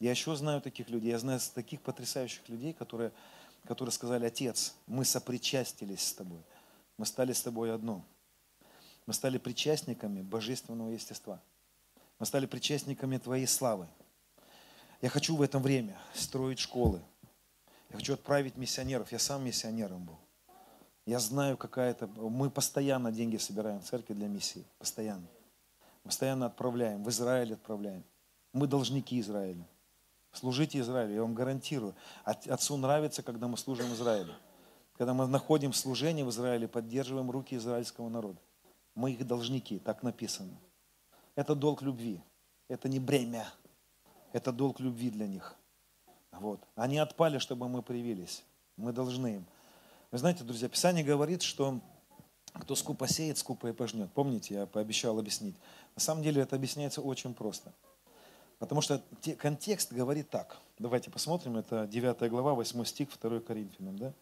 [0.00, 1.10] Я еще знаю таких людей.
[1.10, 3.12] Я знаю таких потрясающих людей, которые,
[3.64, 6.40] которые сказали, отец, мы сопричастились с тобой.
[6.96, 8.04] Мы стали с тобой одно.
[9.06, 11.40] Мы стали причастниками божественного естества.
[12.18, 13.88] Мы стали причастниками Твоей славы.
[15.00, 17.00] Я хочу в это время строить школы.
[17.90, 19.10] Я хочу отправить миссионеров.
[19.12, 20.18] Я сам миссионером был.
[21.08, 22.06] Я знаю, какая это...
[22.06, 24.66] Мы постоянно деньги собираем в церкви для миссии.
[24.78, 25.26] Постоянно.
[26.02, 27.02] Постоянно отправляем.
[27.02, 28.04] В Израиль отправляем.
[28.52, 29.66] Мы должники Израиля.
[30.32, 31.94] Служите Израилю, я вам гарантирую.
[32.24, 34.34] Отцу нравится, когда мы служим Израилю.
[34.98, 38.38] Когда мы находим служение в Израиле, поддерживаем руки израильского народа.
[38.94, 40.58] Мы их должники, так написано.
[41.36, 42.20] Это долг любви.
[42.68, 43.48] Это не бремя.
[44.34, 45.56] Это долг любви для них.
[46.32, 46.60] Вот.
[46.74, 48.44] Они отпали, чтобы мы привились.
[48.76, 49.46] Мы должны им.
[50.10, 51.80] Вы знаете, друзья, Писание говорит, что
[52.54, 54.10] кто скупо сеет, скупо и пожнет.
[54.12, 55.54] Помните, я пообещал объяснить.
[55.94, 57.74] На самом деле это объясняется очень просто.
[58.58, 59.02] Потому что
[59.38, 60.58] контекст говорит так.
[60.78, 63.98] Давайте посмотрим, это 9 глава, 8 стих, 2 Коринфянам.
[63.98, 64.14] Да?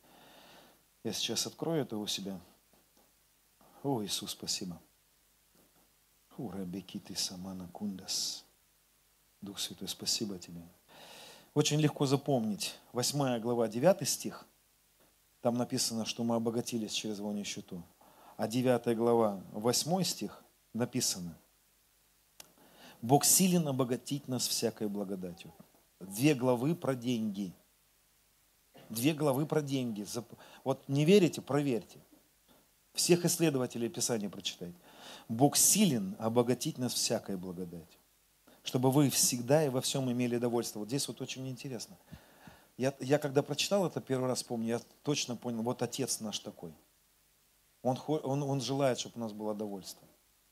[1.05, 2.39] Я сейчас открою это у себя.
[3.82, 4.80] О, Иисус, спасибо.
[6.37, 8.45] Урабекиты самана кундас.
[9.41, 10.61] Дух Святой, спасибо тебе.
[11.55, 12.74] Очень легко запомнить.
[12.93, 14.45] Восьмая глава, 9 стих.
[15.47, 17.80] Там написано, что мы обогатились через его нищету.
[18.36, 20.42] А 9 глава, 8 стих
[20.72, 21.38] написано.
[23.01, 25.55] Бог силен обогатить нас всякой благодатью.
[26.01, 27.53] Две главы про деньги–
[28.90, 30.05] две главы про деньги.
[30.64, 32.01] Вот не верите, проверьте.
[32.92, 34.74] Всех исследователей Писания прочитайте.
[35.28, 38.01] Бог силен обогатить нас всякой благодатью,
[38.64, 40.80] чтобы вы всегда и во всем имели довольство.
[40.80, 41.97] Вот здесь вот очень интересно.
[42.77, 46.72] Я, я когда прочитал это первый раз, помню, я точно понял, вот Отец наш такой.
[47.83, 50.07] Он, он, он желает, чтобы у нас было довольство.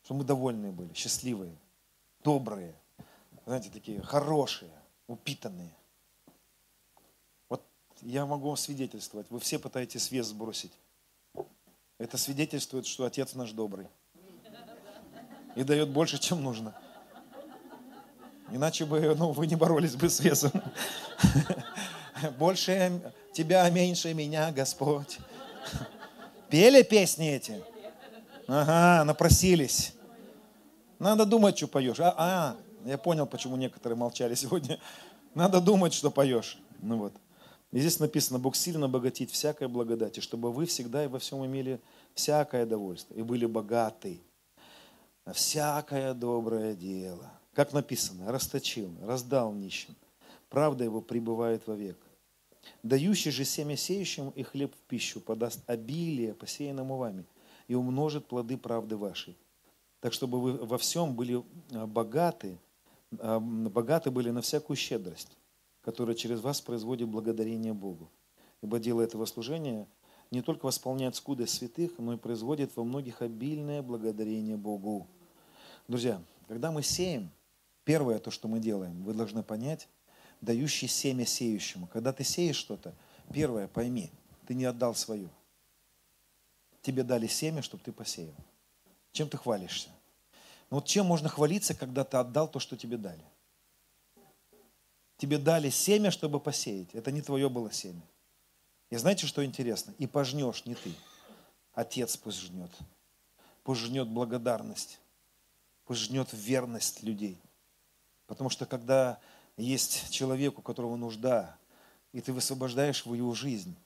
[0.05, 1.55] Чтобы мы довольные были, счастливые,
[2.23, 2.75] добрые,
[3.47, 4.71] знаете, такие хорошие,
[5.07, 5.75] упитанные
[8.05, 9.27] я могу свидетельствовать.
[9.31, 10.73] Вы все пытаетесь вес сбросить.
[11.99, 13.89] Это свидетельствует, что Отец наш добрый.
[15.57, 16.75] И дает больше, чем нужно.
[18.51, 20.53] Иначе бы ну, вы не боролись бы с весом.
[22.39, 23.01] Больше
[23.33, 25.19] тебя, меньше меня, Господь.
[26.51, 27.63] Пели песни эти?
[28.47, 29.95] Ага, напросились.
[30.99, 32.01] Надо думать, что поешь.
[32.01, 34.79] А, а, я понял, почему некоторые молчали сегодня.
[35.35, 36.59] Надо думать, что поешь.
[36.81, 37.15] Ну вот.
[37.73, 41.81] И здесь написано, Бог сильно обогатит всякой благодати, чтобы вы всегда и во всем имели
[42.15, 44.21] всякое довольство и были богаты
[45.33, 47.33] всякое доброе дело.
[47.55, 49.95] Как написано, расточил, раздал нищим.
[50.51, 51.99] Правда его пребывает вовек.
[52.83, 57.25] Дающий же семя сеющим и хлеб в пищу подаст обилие посеянному вами
[57.69, 59.37] и умножит плоды правды вашей.
[60.01, 61.43] Так чтобы вы во всем были
[61.73, 62.59] а, богаты,
[63.19, 65.37] а, богаты были на всякую щедрость
[65.85, 68.11] которое через вас производит благодарение Богу.
[68.63, 69.87] Ибо дело этого служения
[70.31, 75.07] не только восполняет скудость святых, но и производит во многих обильное благодарение Богу.
[75.87, 77.31] Друзья, когда мы сеем,
[77.85, 79.89] первое то, что мы делаем, вы должны понять,
[80.45, 81.87] дающий семя сеющему.
[81.87, 82.95] Когда ты сеешь что-то,
[83.33, 84.11] первое, пойми,
[84.47, 85.29] ты не отдал свое.
[86.83, 88.35] Тебе дали семя, чтобы ты посеял.
[89.13, 89.89] Чем ты хвалишься?
[90.71, 93.25] Ну вот чем можно хвалиться, когда ты отдал то, что тебе дали?
[95.17, 96.95] Тебе дали семя, чтобы посеять.
[96.95, 98.03] Это не твое было семя.
[98.91, 99.95] И знаете, что интересно?
[99.99, 100.93] И пожнешь не ты.
[101.73, 102.71] Отец пусть жнет.
[103.63, 105.01] Пусть жнет благодарность.
[105.85, 107.41] Пусть жнет верность людей.
[108.27, 109.21] Потому что когда
[109.57, 111.57] есть человек, у которого нужда,
[112.13, 113.77] и ты высвобождаешь его жизнь,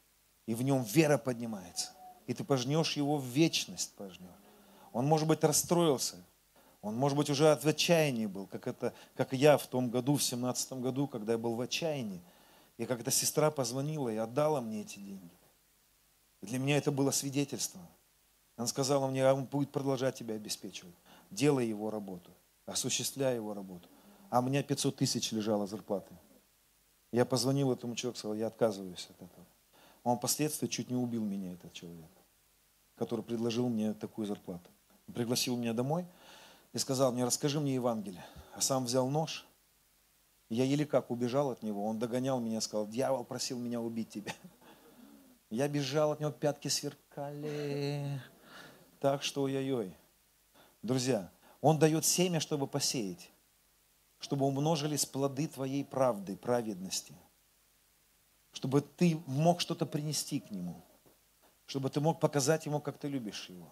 [0.46, 1.92] и в нем вера поднимается,
[2.26, 4.30] и ты пожнешь его в вечность, пожнешь.
[4.92, 6.16] Он, может быть, расстроился,
[6.80, 10.22] он, может быть, уже от отчаяния был, как, это, как я в том году, в
[10.22, 12.22] семнадцатом году, когда я был в отчаянии.
[12.76, 15.36] И эта сестра позвонила и отдала мне эти деньги.
[16.40, 17.80] И для меня это было свидетельство.
[18.56, 20.94] Она сказала мне, а он будет продолжать тебя обеспечивать.
[21.30, 22.30] Делай его работу,
[22.66, 23.87] осуществляй его работу.
[24.30, 26.14] А у меня 500 тысяч лежало зарплаты.
[27.12, 29.46] Я позвонил этому человеку, сказал, я отказываюсь от этого.
[30.04, 32.10] Он впоследствии чуть не убил меня, этот человек,
[32.96, 34.70] который предложил мне такую зарплату.
[35.06, 36.06] Он пригласил меня домой–
[36.72, 38.24] и сказал мне, расскажи мне Евангелие.
[38.54, 39.46] А сам взял нож.
[40.48, 41.84] Я еле как убежал от него.
[41.84, 44.32] Он догонял меня, сказал, дьявол просил меня убить тебя.
[45.50, 48.20] Я бежал от него, пятки сверкали.
[49.00, 49.94] Так что ой-ой-ой.
[50.82, 53.30] Друзья, он дает семя, чтобы посеять,
[54.18, 57.14] чтобы умножились плоды твоей правды, праведности,
[58.52, 60.82] чтобы ты мог что-то принести к нему,
[61.66, 63.68] чтобы ты мог показать ему, как ты любишь его.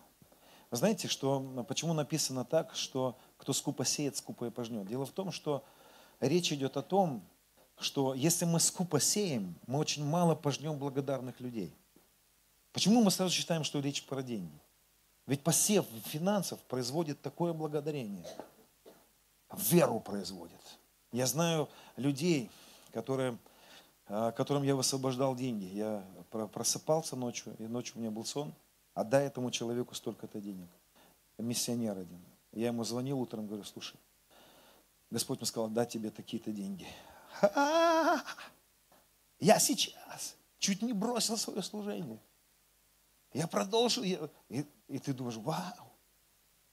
[0.70, 4.86] Вы знаете, что, почему написано так, что кто скупо сеет, скупо и пожнет?
[4.86, 5.64] Дело в том, что
[6.20, 7.22] речь идет о том,
[7.78, 11.74] что если мы скупо сеем, мы очень мало пожнем благодарных людей.
[12.72, 14.60] Почему мы сразу считаем, что речь про деньги?
[15.26, 18.26] Ведь посев финансов производит такое благодарение.
[19.52, 20.60] Веру производит.
[21.12, 22.50] Я знаю людей,
[22.92, 23.38] которые,
[24.06, 25.64] а, которым я высвобождал деньги.
[25.64, 28.52] Я просыпался ночью, и ночью у меня был сон.
[28.94, 30.68] Отдай этому человеку столько-то денег.
[31.38, 32.24] Миссионер один.
[32.52, 33.98] Я ему звонил утром, говорю, слушай,
[35.10, 36.86] Господь мне сказал, дать тебе такие-то деньги.
[39.38, 42.18] Я сейчас чуть не бросил свое служение.
[43.32, 44.02] Я продолжил.
[44.02, 44.18] И,
[44.88, 45.92] и ты думаешь, вау,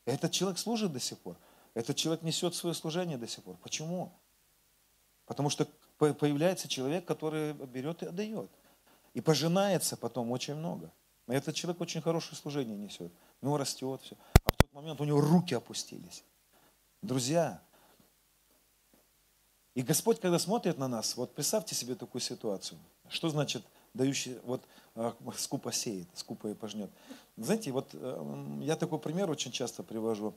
[0.06, 1.38] этот человек служит до сих пор.
[1.74, 3.58] Этот человек несет свое служение до сих пор.
[3.58, 4.12] Почему?
[5.26, 5.68] Потому что
[5.98, 8.50] появляется человек, который берет и отдает.
[9.14, 10.92] И пожинается потом очень много.
[11.28, 13.12] И этот человек очень хорошее служение несет.
[13.42, 14.16] У него растет все.
[14.44, 16.24] А в тот момент у него руки опустились.
[17.02, 17.62] Друзья,
[19.76, 22.80] и Господь, когда смотрит на нас, вот представьте себе такую ситуацию.
[23.10, 23.64] Что значит
[23.94, 24.64] дающий, вот
[24.96, 26.92] а, скупо сеет, скупо и пожнет.
[27.38, 30.36] Знаете, вот э, я такой пример очень часто привожу.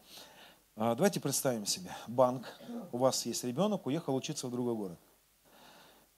[0.79, 2.47] А, давайте представим себе, банк,
[2.93, 4.99] у вас есть ребенок, уехал учиться в другой город.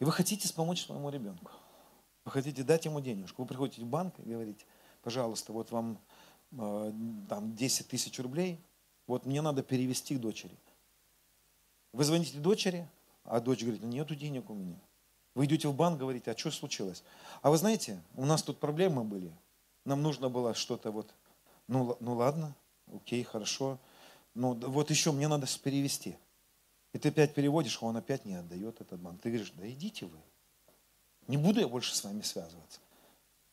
[0.00, 1.52] И вы хотите помочь своему ребенку.
[2.24, 3.42] Вы хотите дать ему денежку.
[3.42, 4.66] Вы приходите в банк и говорите,
[5.02, 6.00] пожалуйста, вот вам
[6.50, 6.92] э,
[7.28, 8.60] там 10 тысяч рублей,
[9.06, 10.58] вот мне надо перевести к дочери.
[11.92, 12.88] Вы звоните дочери,
[13.22, 14.80] а дочь говорит, нету денег у меня.
[15.36, 17.04] Вы идете в банк, говорите, а что случилось?
[17.42, 19.32] А вы знаете, у нас тут проблемы были.
[19.84, 21.14] Нам нужно было что-то вот,
[21.68, 22.56] ну, ну ладно,
[22.92, 23.78] окей, хорошо.
[24.34, 26.16] Ну вот еще мне надо перевести.
[26.92, 29.20] И ты опять переводишь, а он опять не отдает этот банк.
[29.20, 30.18] Ты говоришь, да идите вы.
[31.26, 32.80] Не буду я больше с вами связываться.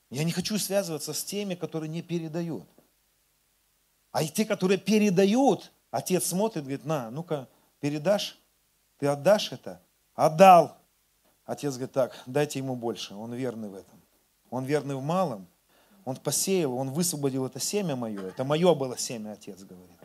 [0.09, 2.67] Я не хочу связываться с теми, которые не передают.
[4.11, 7.49] А и те, которые передают, отец смотрит, говорит, на, ну-ка,
[7.81, 8.39] передашь,
[8.97, 9.81] ты отдашь это?
[10.13, 10.77] Отдал.
[11.43, 14.01] Отец говорит, так, дайте ему больше, он верный в этом.
[14.49, 15.47] Он верный в малом,
[16.05, 18.27] он посеял, он высвободил это семя мое.
[18.27, 19.99] Это мое было семя, отец говорит.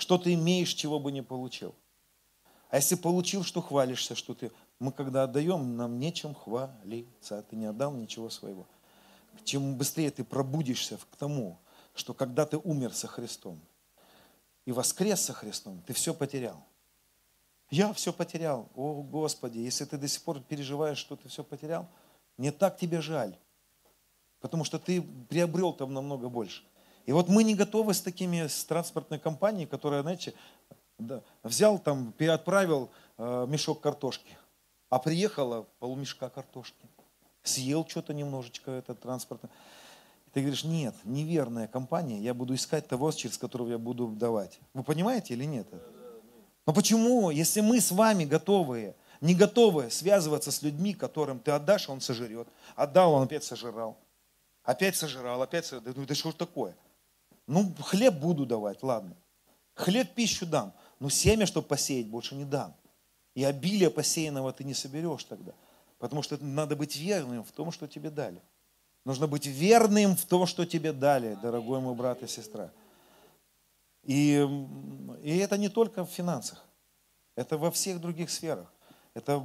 [0.00, 1.74] Что ты имеешь, чего бы не получил.
[2.70, 4.50] А если получил, что хвалишься, что ты...
[4.78, 7.42] Мы когда отдаем, нам нечем хвалиться.
[7.42, 8.66] Ты не отдал ничего своего.
[9.44, 11.58] Чем быстрее ты пробудишься к тому,
[11.94, 13.60] что когда ты умер со Христом
[14.64, 16.64] и воскрес со Христом, ты все потерял.
[17.68, 18.70] Я все потерял.
[18.74, 21.86] О, Господи, если ты до сих пор переживаешь, что ты все потерял,
[22.38, 23.36] мне так тебе жаль.
[24.40, 26.62] Потому что ты приобрел там намного больше.
[27.06, 30.34] И вот мы не готовы с такими, с транспортной компанией, которая, знаете,
[30.98, 34.36] да, взял там, переотправил э, мешок картошки,
[34.90, 36.86] а приехала полумешка картошки.
[37.42, 39.40] Съел что-то немножечко этот транспорт.
[40.32, 44.60] Ты говоришь, нет, неверная компания, я буду искать того, через которого я буду давать.
[44.74, 45.66] Вы понимаете или нет?
[46.66, 51.88] Но почему, если мы с вами готовые, не готовы связываться с людьми, которым ты отдашь,
[51.88, 52.46] он сожрет.
[52.76, 53.98] Отдал, он опять сожрал.
[54.62, 55.94] Опять сожрал, опять сожрал.
[55.94, 56.76] Да, да что ж такое?
[57.50, 59.16] Ну, хлеб буду давать, ладно.
[59.74, 62.76] Хлеб пищу дам, но семя, чтобы посеять, больше не дам.
[63.34, 65.52] И обилие посеянного ты не соберешь тогда.
[65.98, 68.40] Потому что надо быть верным в том, что тебе дали.
[69.04, 72.70] Нужно быть верным в том, что тебе дали, дорогой мой брат и сестра.
[74.04, 74.46] И,
[75.20, 76.64] и это не только в финансах,
[77.34, 78.72] это во всех других сферах.
[79.12, 79.44] Это,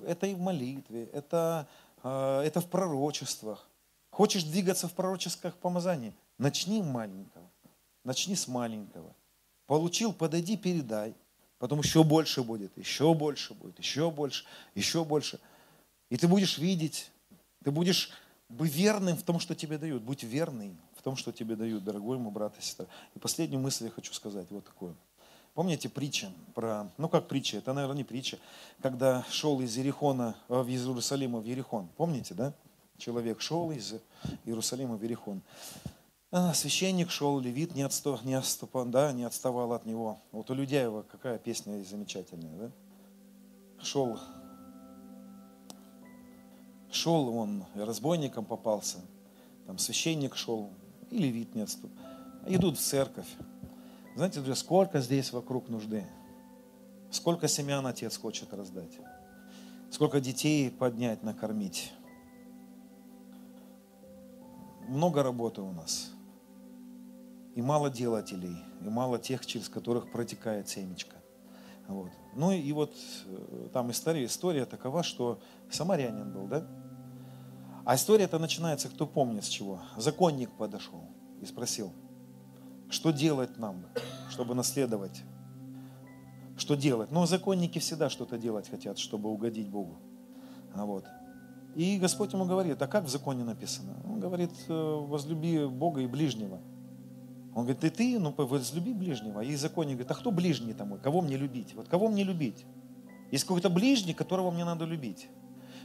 [0.00, 1.68] это и в молитве, это,
[2.02, 3.68] а, это в пророчествах.
[4.10, 6.14] Хочешь двигаться в пророческих помазаниях?
[6.38, 7.50] Начни маленького.
[8.04, 9.14] Начни с маленького.
[9.66, 11.14] Получил, подойди, передай.
[11.58, 14.44] Потом еще больше будет, еще больше будет, еще больше,
[14.74, 15.40] еще больше.
[16.08, 17.10] И ты будешь видеть,
[17.64, 18.10] ты будешь
[18.48, 20.02] быть верным в том, что тебе дают.
[20.02, 22.86] Будь верным в том, что тебе дают, дорогой мой брат и сестра.
[23.14, 24.96] И последнюю мысль я хочу сказать вот такую.
[25.54, 28.38] Помните притча про, ну как притча, это, наверное, не притча,
[28.80, 31.88] когда шел из Ерихона э, в Иерусалима в Ерихон.
[31.96, 32.54] Помните, да?
[32.96, 33.94] Человек шел из
[34.44, 35.42] Иерусалима в Ерихон.
[36.30, 40.20] А, священник шел, левит не, отстав, не, отступал, да, не отставал от него.
[40.30, 42.70] Вот у Людяева какая песня замечательная, да?
[43.82, 44.18] Шел,
[46.90, 48.98] шел он, разбойником попался,
[49.66, 50.70] там священник шел,
[51.10, 52.04] и левит не отступал.
[52.46, 53.28] Идут в церковь.
[54.14, 56.06] Знаете, друзья, сколько здесь вокруг нужды?
[57.10, 58.98] Сколько семян Отец хочет раздать?
[59.90, 61.92] Сколько детей поднять, накормить?
[64.88, 66.12] Много работы у нас.
[67.58, 71.16] И мало делателей, и мало тех, через которых протекает семечко.
[71.88, 72.12] Вот.
[72.36, 72.94] Ну и вот
[73.26, 76.64] э, там история, история такова, что самарянин был, да?
[77.84, 79.80] А история это начинается, кто помнит с чего.
[79.96, 81.02] Законник подошел
[81.40, 81.92] и спросил,
[82.90, 83.86] что делать нам,
[84.30, 85.24] чтобы наследовать?
[86.56, 87.10] Что делать?
[87.10, 89.98] Ну, законники всегда что-то делать хотят, чтобы угодить Богу.
[90.74, 91.06] А вот.
[91.74, 93.96] И Господь ему говорит, а как в законе написано?
[94.04, 96.60] Он говорит, «Э, возлюби Бога и ближнего.
[97.58, 99.40] Он говорит, и ты, ну, возлюби ближнего.
[99.40, 101.00] И законник говорит, а кто ближний там мой?
[101.00, 101.74] Кого мне любить?
[101.74, 102.64] Вот кого мне любить?
[103.32, 105.28] Есть какой-то ближний, которого мне надо любить.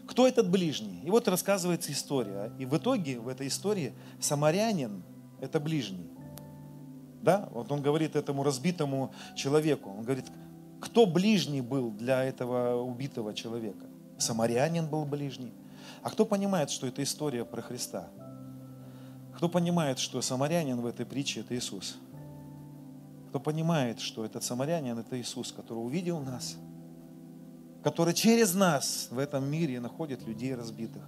[0.08, 1.02] Кто этот ближний?
[1.04, 2.52] И вот рассказывается история.
[2.60, 5.02] И в итоге в этой истории самарянин–
[5.41, 6.12] это ближний.
[7.24, 7.50] Да?
[7.52, 9.90] Вот он говорит этому разбитому человеку.
[9.98, 10.26] Он говорит,
[10.80, 13.88] кто ближний был для этого убитого человека?
[14.20, 15.54] Самарянин был ближний.
[16.04, 18.10] А кто понимает, что это история про Христа?
[19.36, 21.98] Кто понимает, что самарянин в этой притче– это Иисус?
[23.30, 26.56] Кто понимает, что этот самарянин– это Иисус, который увидел нас,
[27.84, 31.04] который через нас в этом мире находит людей разбитых,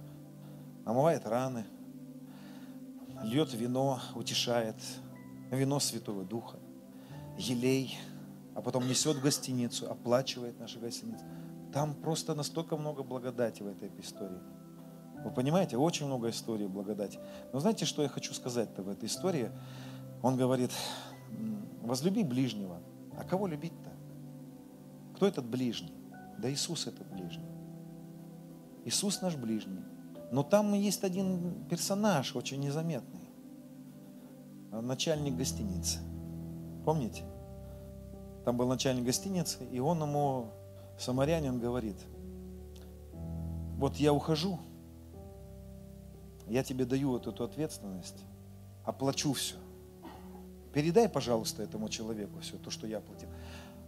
[0.84, 1.64] омывает раны,
[3.22, 4.76] льет вино, утешает,
[5.50, 6.58] вино Святого Духа,
[7.38, 7.96] елей,
[8.54, 11.24] а потом несет в гостиницу, оплачивает нашу гостиницу.
[11.72, 14.40] Там просто настолько много благодати в этой истории–
[15.26, 17.18] вы понимаете, очень много историй благодати.
[17.52, 19.50] Но знаете, что я хочу сказать-то в этой истории?
[20.22, 20.70] Он говорит,
[21.82, 22.78] возлюби ближнего.
[23.18, 23.90] А кого любить-то?
[25.16, 25.92] Кто этот ближний?
[26.38, 27.50] Да Иисус это ближний.
[28.84, 29.82] Иисус наш ближний.
[30.30, 33.28] Но там есть один персонаж, очень незаметный.
[34.70, 35.98] Начальник гостиницы.
[36.84, 37.24] Помните?
[38.44, 40.52] Там был начальник гостиницы, и он ему,
[41.00, 41.96] самарянин, говорит,
[43.76, 44.60] вот я ухожу,
[46.46, 48.24] я тебе даю вот эту ответственность,
[48.84, 49.56] оплачу все.
[50.72, 53.28] Передай, пожалуйста, этому человеку все то, что я платил.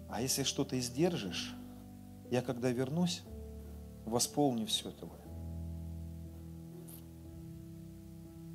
[0.08, 1.54] А если что-то издержишь,
[2.30, 3.22] я когда вернусь,
[4.04, 5.12] восполню все твое.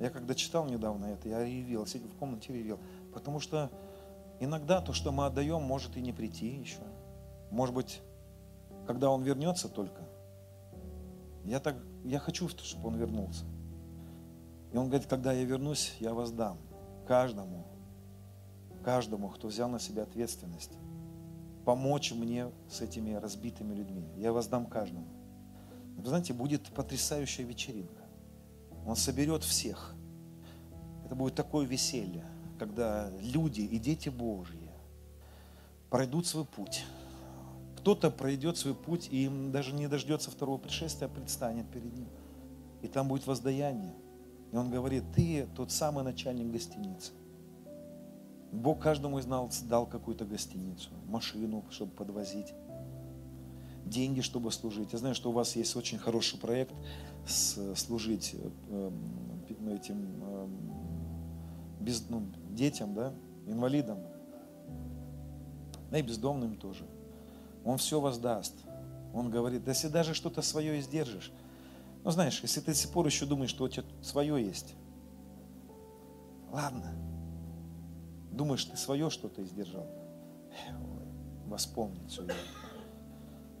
[0.00, 2.78] Я когда читал недавно это, я ревел, сидел в комнате ревел.
[3.12, 3.70] Потому что
[4.40, 6.80] иногда то, что мы отдаем, может и не прийти еще.
[7.50, 8.02] Может быть,
[8.86, 10.02] когда он вернется только.
[11.44, 13.44] Я так, я хочу, чтобы он вернулся.
[14.74, 16.58] И он говорит, когда я вернусь, я воздам
[17.06, 17.64] каждому,
[18.82, 20.72] каждому, кто взял на себя ответственность,
[21.64, 24.04] помочь мне с этими разбитыми людьми.
[24.16, 25.06] Я воздам каждому.
[25.96, 28.02] Вы знаете, будет потрясающая вечеринка.
[28.84, 29.94] Он соберет всех.
[31.04, 32.24] Это будет такое веселье,
[32.58, 34.72] когда люди и дети Божьи
[35.88, 36.84] пройдут свой путь.
[37.76, 42.08] Кто-то пройдет свой путь и им даже не дождется второго пришествия, а предстанет перед ним.
[42.82, 43.94] И там будет воздаяние.
[44.54, 47.10] И он говорит, ты тот самый начальник гостиницы.
[48.52, 52.54] Бог каждому из нас дал какую-то гостиницу, машину, чтобы подвозить,
[53.84, 54.92] деньги, чтобы служить.
[54.92, 56.72] Я знаю, что у вас есть очень хороший проект
[57.26, 58.36] служить
[58.68, 58.90] э,
[59.72, 60.48] этим э,
[61.80, 63.12] без, ну, детям, да,
[63.48, 63.98] инвалидам,
[65.90, 66.86] да и бездомным тоже.
[67.64, 68.54] Он все воздаст.
[69.14, 71.32] Он говорит, да если даже что-то свое издержишь,
[72.04, 74.74] ну, знаешь, если ты до сих пор еще думаешь, что у тебя свое есть,
[76.50, 76.92] ладно.
[78.30, 79.86] Думаешь, ты свое что-то издержал.
[81.46, 82.26] Восполнит все.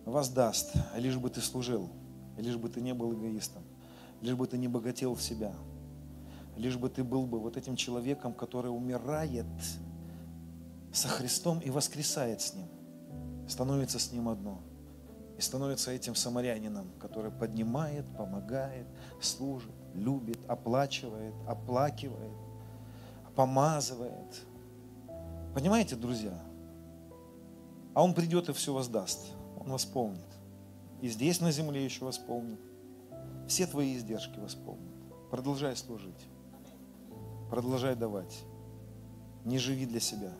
[0.04, 1.88] Воздаст, лишь бы ты служил,
[2.36, 3.62] лишь бы ты не был эгоистом,
[4.20, 5.54] лишь бы ты не богател в себя,
[6.58, 9.46] лишь бы ты был бы вот этим человеком, который умирает
[10.92, 12.68] со Христом и воскресает с Ним,
[13.48, 14.60] становится с Ним одно–
[15.36, 18.86] и становится этим самарянином, который поднимает, помогает,
[19.20, 22.32] служит, любит, оплачивает, оплакивает,
[23.34, 24.42] помазывает.
[25.54, 26.38] Понимаете, друзья?
[27.94, 29.32] А он придет и все воздаст.
[29.58, 30.20] Он восполнит.
[31.00, 32.60] И здесь на земле еще восполнит.
[33.48, 34.92] Все твои издержки восполнит.
[35.30, 36.28] Продолжай служить.
[37.50, 38.44] Продолжай давать.
[39.44, 40.32] Не живи для себя.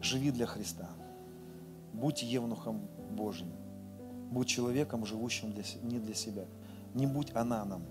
[0.00, 0.88] Живи для Христа.
[1.92, 3.52] Будь евнухом Божьим.
[4.30, 6.44] Будь человеком, живущим для, не для себя.
[6.94, 7.82] Не будь ананом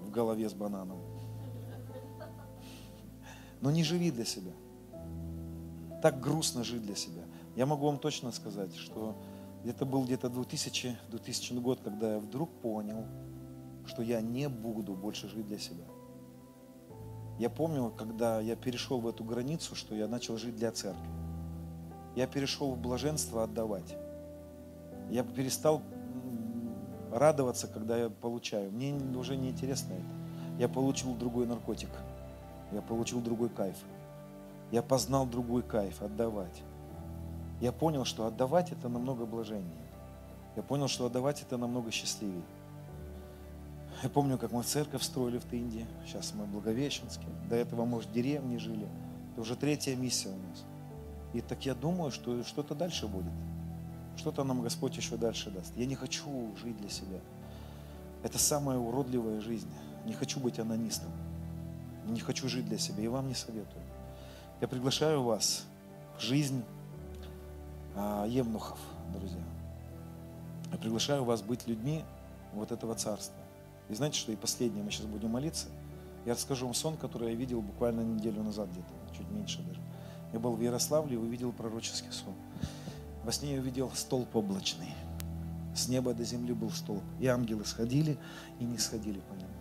[0.00, 0.98] в голове с бананом.
[3.60, 4.52] Но не живи для себя.
[6.02, 7.22] Так грустно жить для себя.
[7.56, 9.16] Я могу вам точно сказать, что
[9.64, 13.06] это был где-то 2000, 2000 год, когда я вдруг понял,
[13.86, 15.84] что я не буду больше жить для себя.
[17.38, 21.23] Я помню, когда я перешел в эту границу, что я начал жить для церкви.
[22.14, 23.96] Я перешел в блаженство отдавать.
[25.10, 25.82] Я перестал
[27.12, 28.70] радоваться, когда я получаю.
[28.70, 30.58] Мне уже не интересно это.
[30.58, 31.90] Я получил другой наркотик.
[32.72, 33.76] Я получил другой кайф.
[34.70, 36.62] Я познал другой кайф, отдавать.
[37.60, 39.84] Я понял, что отдавать это намного блаженнее.
[40.56, 42.42] Я понял, что отдавать это намного счастливее.
[44.02, 45.86] Я помню, как мы церковь строили в Тынде.
[46.04, 47.26] Сейчас мы в Благовещенске.
[47.48, 48.88] До этого, может, в деревне жили.
[49.32, 50.64] Это уже третья миссия у нас.
[51.34, 53.32] И так я думаю, что что-то дальше будет.
[54.16, 55.76] Что-то нам Господь еще дальше даст.
[55.76, 57.18] Я не хочу жить для себя.
[58.22, 59.68] Это самая уродливая жизнь.
[60.06, 61.10] Не хочу быть анонистом.
[62.06, 63.02] Не хочу жить для себя.
[63.02, 63.82] И вам не советую.
[64.60, 65.64] Я приглашаю вас
[66.16, 66.62] в жизнь
[67.96, 68.78] а, евнухов,
[69.12, 69.42] друзья.
[70.70, 72.04] Я приглашаю вас быть людьми
[72.52, 73.36] вот этого царства.
[73.88, 75.66] И знаете, что и последнее, мы сейчас будем молиться.
[76.24, 79.80] Я расскажу вам сон, который я видел буквально неделю назад где-то, чуть меньше даже.
[80.34, 82.34] Я был в Ярославле и увидел пророческий сон.
[83.22, 84.92] Во сне я увидел столб облачный.
[85.76, 87.04] С неба до земли был столб.
[87.20, 88.18] И ангелы сходили
[88.58, 89.52] и не сходили по нему.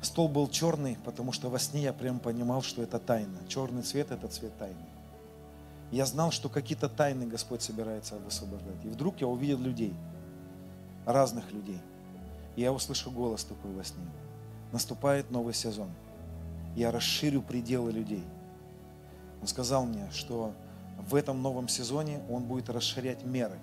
[0.00, 3.36] Столб был черный, потому что во сне я прям понимал, что это тайна.
[3.48, 4.86] Черный цвет– это цвет тайны.
[5.90, 8.84] Я знал, что какие-то тайны Господь собирается высвобождать.
[8.84, 9.92] И вдруг я увидел людей,
[11.04, 11.80] разных людей.
[12.54, 14.06] И я услышал голос такой во сне.
[14.70, 15.90] Наступает новый сезон.
[16.76, 18.22] Я расширю пределы людей–
[19.40, 20.52] он сказал мне, что
[20.98, 23.58] в этом новом сезоне он будет расширять меры,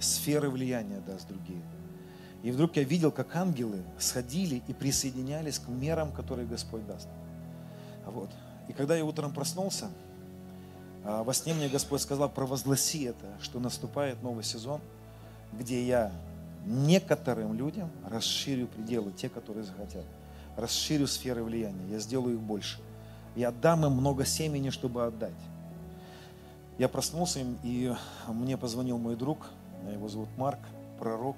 [0.00, 1.62] сферы влияния даст другие.
[2.42, 7.08] И вдруг я видел, как ангелы сходили и присоединялись к мерам, которые Господь даст.
[8.06, 8.30] Вот.
[8.68, 9.90] И когда я утром проснулся,
[11.04, 14.80] а, во сне мне Господь сказал, провозгласи это, что наступает новый сезон,
[15.52, 16.12] где я
[16.66, 20.04] некоторым людям расширю пределы, те, которые захотят.
[20.56, 22.78] Расширю сферы влияния, я сделаю их больше.
[23.38, 25.38] Я дам им много семени, чтобы отдать.
[26.76, 27.94] Я проснулся, и
[28.26, 29.50] мне позвонил мой друг,
[29.88, 30.58] его зовут Марк,
[30.98, 31.36] пророк,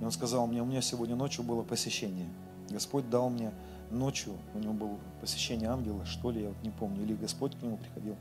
[0.00, 2.26] и он сказал мне, у меня сегодня ночью было посещение.
[2.70, 3.52] Господь дал мне
[3.90, 7.62] ночью, у него было посещение ангела, что ли, я вот не помню, или Господь к
[7.62, 8.16] нему приходил.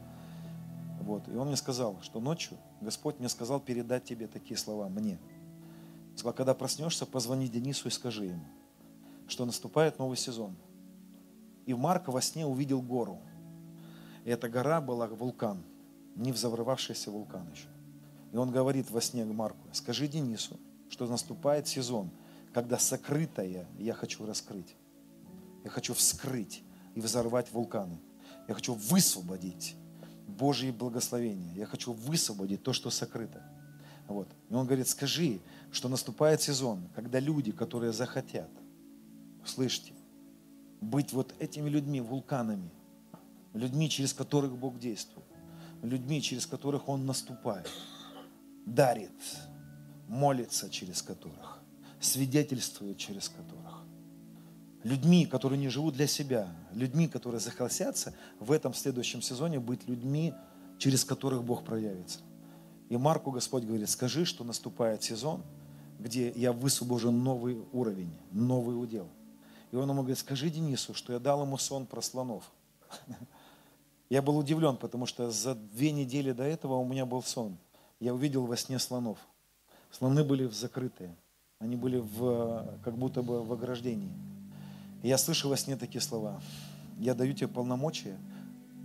[0.99, 1.23] Вот.
[1.29, 5.17] И он мне сказал, что ночью Господь мне сказал передать тебе такие слова, мне.
[6.11, 8.43] Он сказал, когда проснешься, позвони Денису и скажи ему,
[9.29, 10.57] что наступает новый сезон–
[11.71, 13.19] и Марк во сне увидел гору.
[14.25, 15.63] И эта гора была вулкан,
[16.15, 17.67] не взорвавшийся вулкан еще.
[18.33, 22.11] И он говорит во сне Марку, скажи Денису, что наступает сезон,
[22.53, 24.75] когда сокрытое я хочу раскрыть.
[25.63, 26.63] Я хочу вскрыть
[26.95, 27.99] и взорвать вулканы.
[28.47, 29.75] Я хочу высвободить
[30.27, 31.53] Божьи благословения.
[31.53, 33.41] Я хочу высвободить то, что сокрыто.
[34.07, 34.27] Вот.
[34.49, 35.39] И он говорит, скажи,
[35.71, 38.49] что наступает сезон, когда люди, которые захотят,
[39.45, 39.93] слышите,
[40.81, 42.71] быть вот этими людьми, вулканами,
[43.53, 45.27] людьми, через которых Бог действует,
[45.83, 47.69] людьми, через которых Он наступает,
[48.65, 49.11] дарит,
[50.07, 51.59] молится через которых,
[51.99, 53.83] свидетельствует через которых.
[54.83, 60.33] Людьми, которые не живут для себя, людьми, которые захотятся в этом следующем сезоне быть людьми,
[60.79, 62.19] через которых Бог проявится.
[62.89, 65.43] И Марку Господь говорит, скажи, что наступает сезон,
[65.99, 69.07] где я высвобожен новый уровень, новый удел–
[69.71, 72.43] и он ему говорит, скажи Денису, что я дал ему сон про слонов.
[74.09, 77.57] Я был удивлен, потому что за две недели до этого у меня был сон.
[78.01, 79.17] Я увидел во сне слонов.
[79.89, 81.15] Слоны были закрытые.
[81.59, 84.11] Они были в, как будто бы в ограждении.
[85.01, 86.41] И я слышу во сне такие слова.
[86.99, 88.17] Я даю тебе полномочия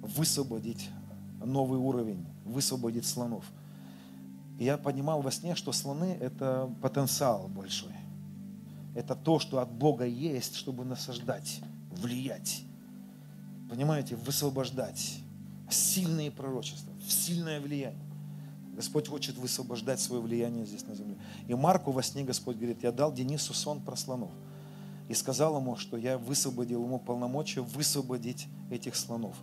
[0.01, 0.89] высвободить
[1.45, 3.45] новый уровень, высвободить слонов.
[4.61, 7.93] И я понимал во сне, что слоны– это потенциал большой.
[8.97, 11.61] Это то, что от Бога есть, чтобы насаждать,
[11.91, 12.65] влиять.
[13.69, 15.19] Понимаете, высвобождать.
[15.69, 18.01] Сильные пророчества, сильное влияние.
[18.75, 21.17] Господь хочет высвобождать свое влияние здесь на земле.
[21.47, 24.31] И Марку во сне Господь говорит, я дал Денису сон про слонов.
[25.11, 29.37] И сказал ему, что я высвободил ему полномочия высвободить этих слонов.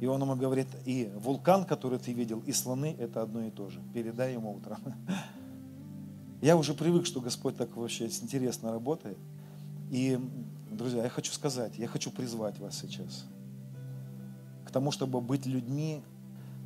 [0.00, 3.68] И он ему говорит, и вулкан, который ты видел, и слоны, это одно и то
[3.68, 3.80] же.
[3.92, 4.78] Передай ему утром.
[6.42, 9.16] Я уже привык, что Господь так вообще интересно работает.
[9.92, 10.18] И,
[10.72, 13.26] друзья, я хочу сказать, я хочу призвать вас сейчас
[14.64, 16.02] к тому, чтобы быть людьми,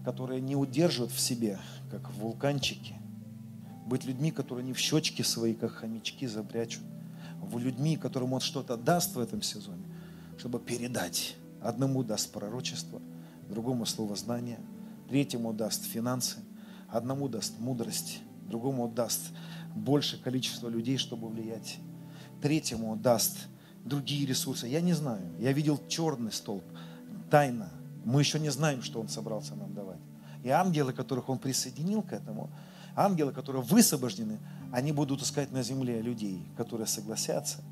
[0.02, 1.58] которые не удерживают в себе,
[1.90, 2.94] как вулканчики,
[3.84, 6.82] быть людьми, которые не в щечки свои, как хомячки, запрячут,
[7.42, 9.84] в людьми, которым Он что-то даст в этом сезоне,
[10.38, 11.36] чтобы передать.
[11.60, 13.02] Одному даст пророчество,
[13.50, 14.58] другому слово знания,
[15.10, 16.38] третьему даст финансы,
[16.88, 19.32] одному даст мудрость, другому даст
[19.76, 21.78] большее количество людей, чтобы влиять.
[22.42, 23.48] Третьему даст
[23.84, 24.66] другие ресурсы.
[24.66, 25.34] Я не знаю.
[25.38, 26.64] Я видел черный столб,
[27.30, 27.70] тайна.
[28.04, 30.00] Мы еще не знаем, что Он собрался нам давать.
[30.42, 32.50] И ангелы, которых Он присоединил к этому,
[32.94, 34.38] ангелы, которые высвобождены,
[34.72, 37.62] они будут искать на земле людей, которые согласятся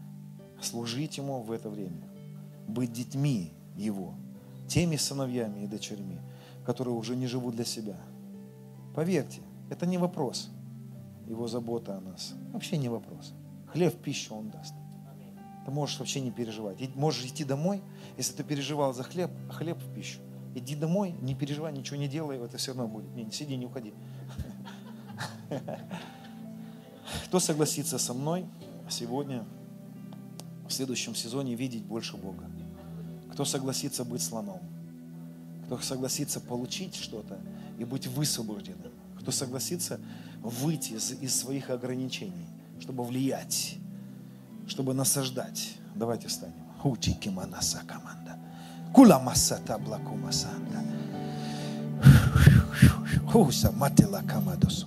[0.61, 2.09] служить Ему в это время,
[2.67, 4.15] быть детьми Его,
[4.69, 6.19] теми сыновьями и дочерьми,
[6.65, 7.97] которые уже не живут для себя.
[8.95, 9.41] Поверьте,
[9.71, 10.51] это не вопрос.
[11.29, 12.35] Его забота о нас.
[12.53, 13.33] Вообще не вопрос.
[13.73, 14.75] Хлеб пищу Он даст.
[15.65, 16.95] Ты можешь вообще не переживать.
[16.95, 17.83] Можешь идти домой,
[18.19, 20.21] если ты переживал за хлеб, хлеб в пищу.
[20.55, 23.15] Иди домой, не переживай, ничего не делай, это все равно будет.
[23.15, 23.93] Не сиди, не уходи.
[27.27, 28.47] Кто согласится со мной
[28.89, 29.45] сегодня,
[30.69, 32.45] в следующем сезоне, видеть больше Бога?
[33.33, 34.61] Кто согласится быть слоном?
[35.67, 37.41] Кто согласится получить что-то
[37.79, 38.93] и быть высвобожденным?
[39.21, 39.99] Кто согласится
[40.45, 42.47] выйти из, из своих ограничений,
[42.79, 43.79] чтобы влиять,
[44.69, 45.77] чтобы насаждать?
[45.95, 46.55] Давайте встанем.
[46.81, 48.39] Хутики манаса команда.
[48.93, 50.85] Кула масата блаку масанда.
[53.27, 54.87] Хуса матила камадосу.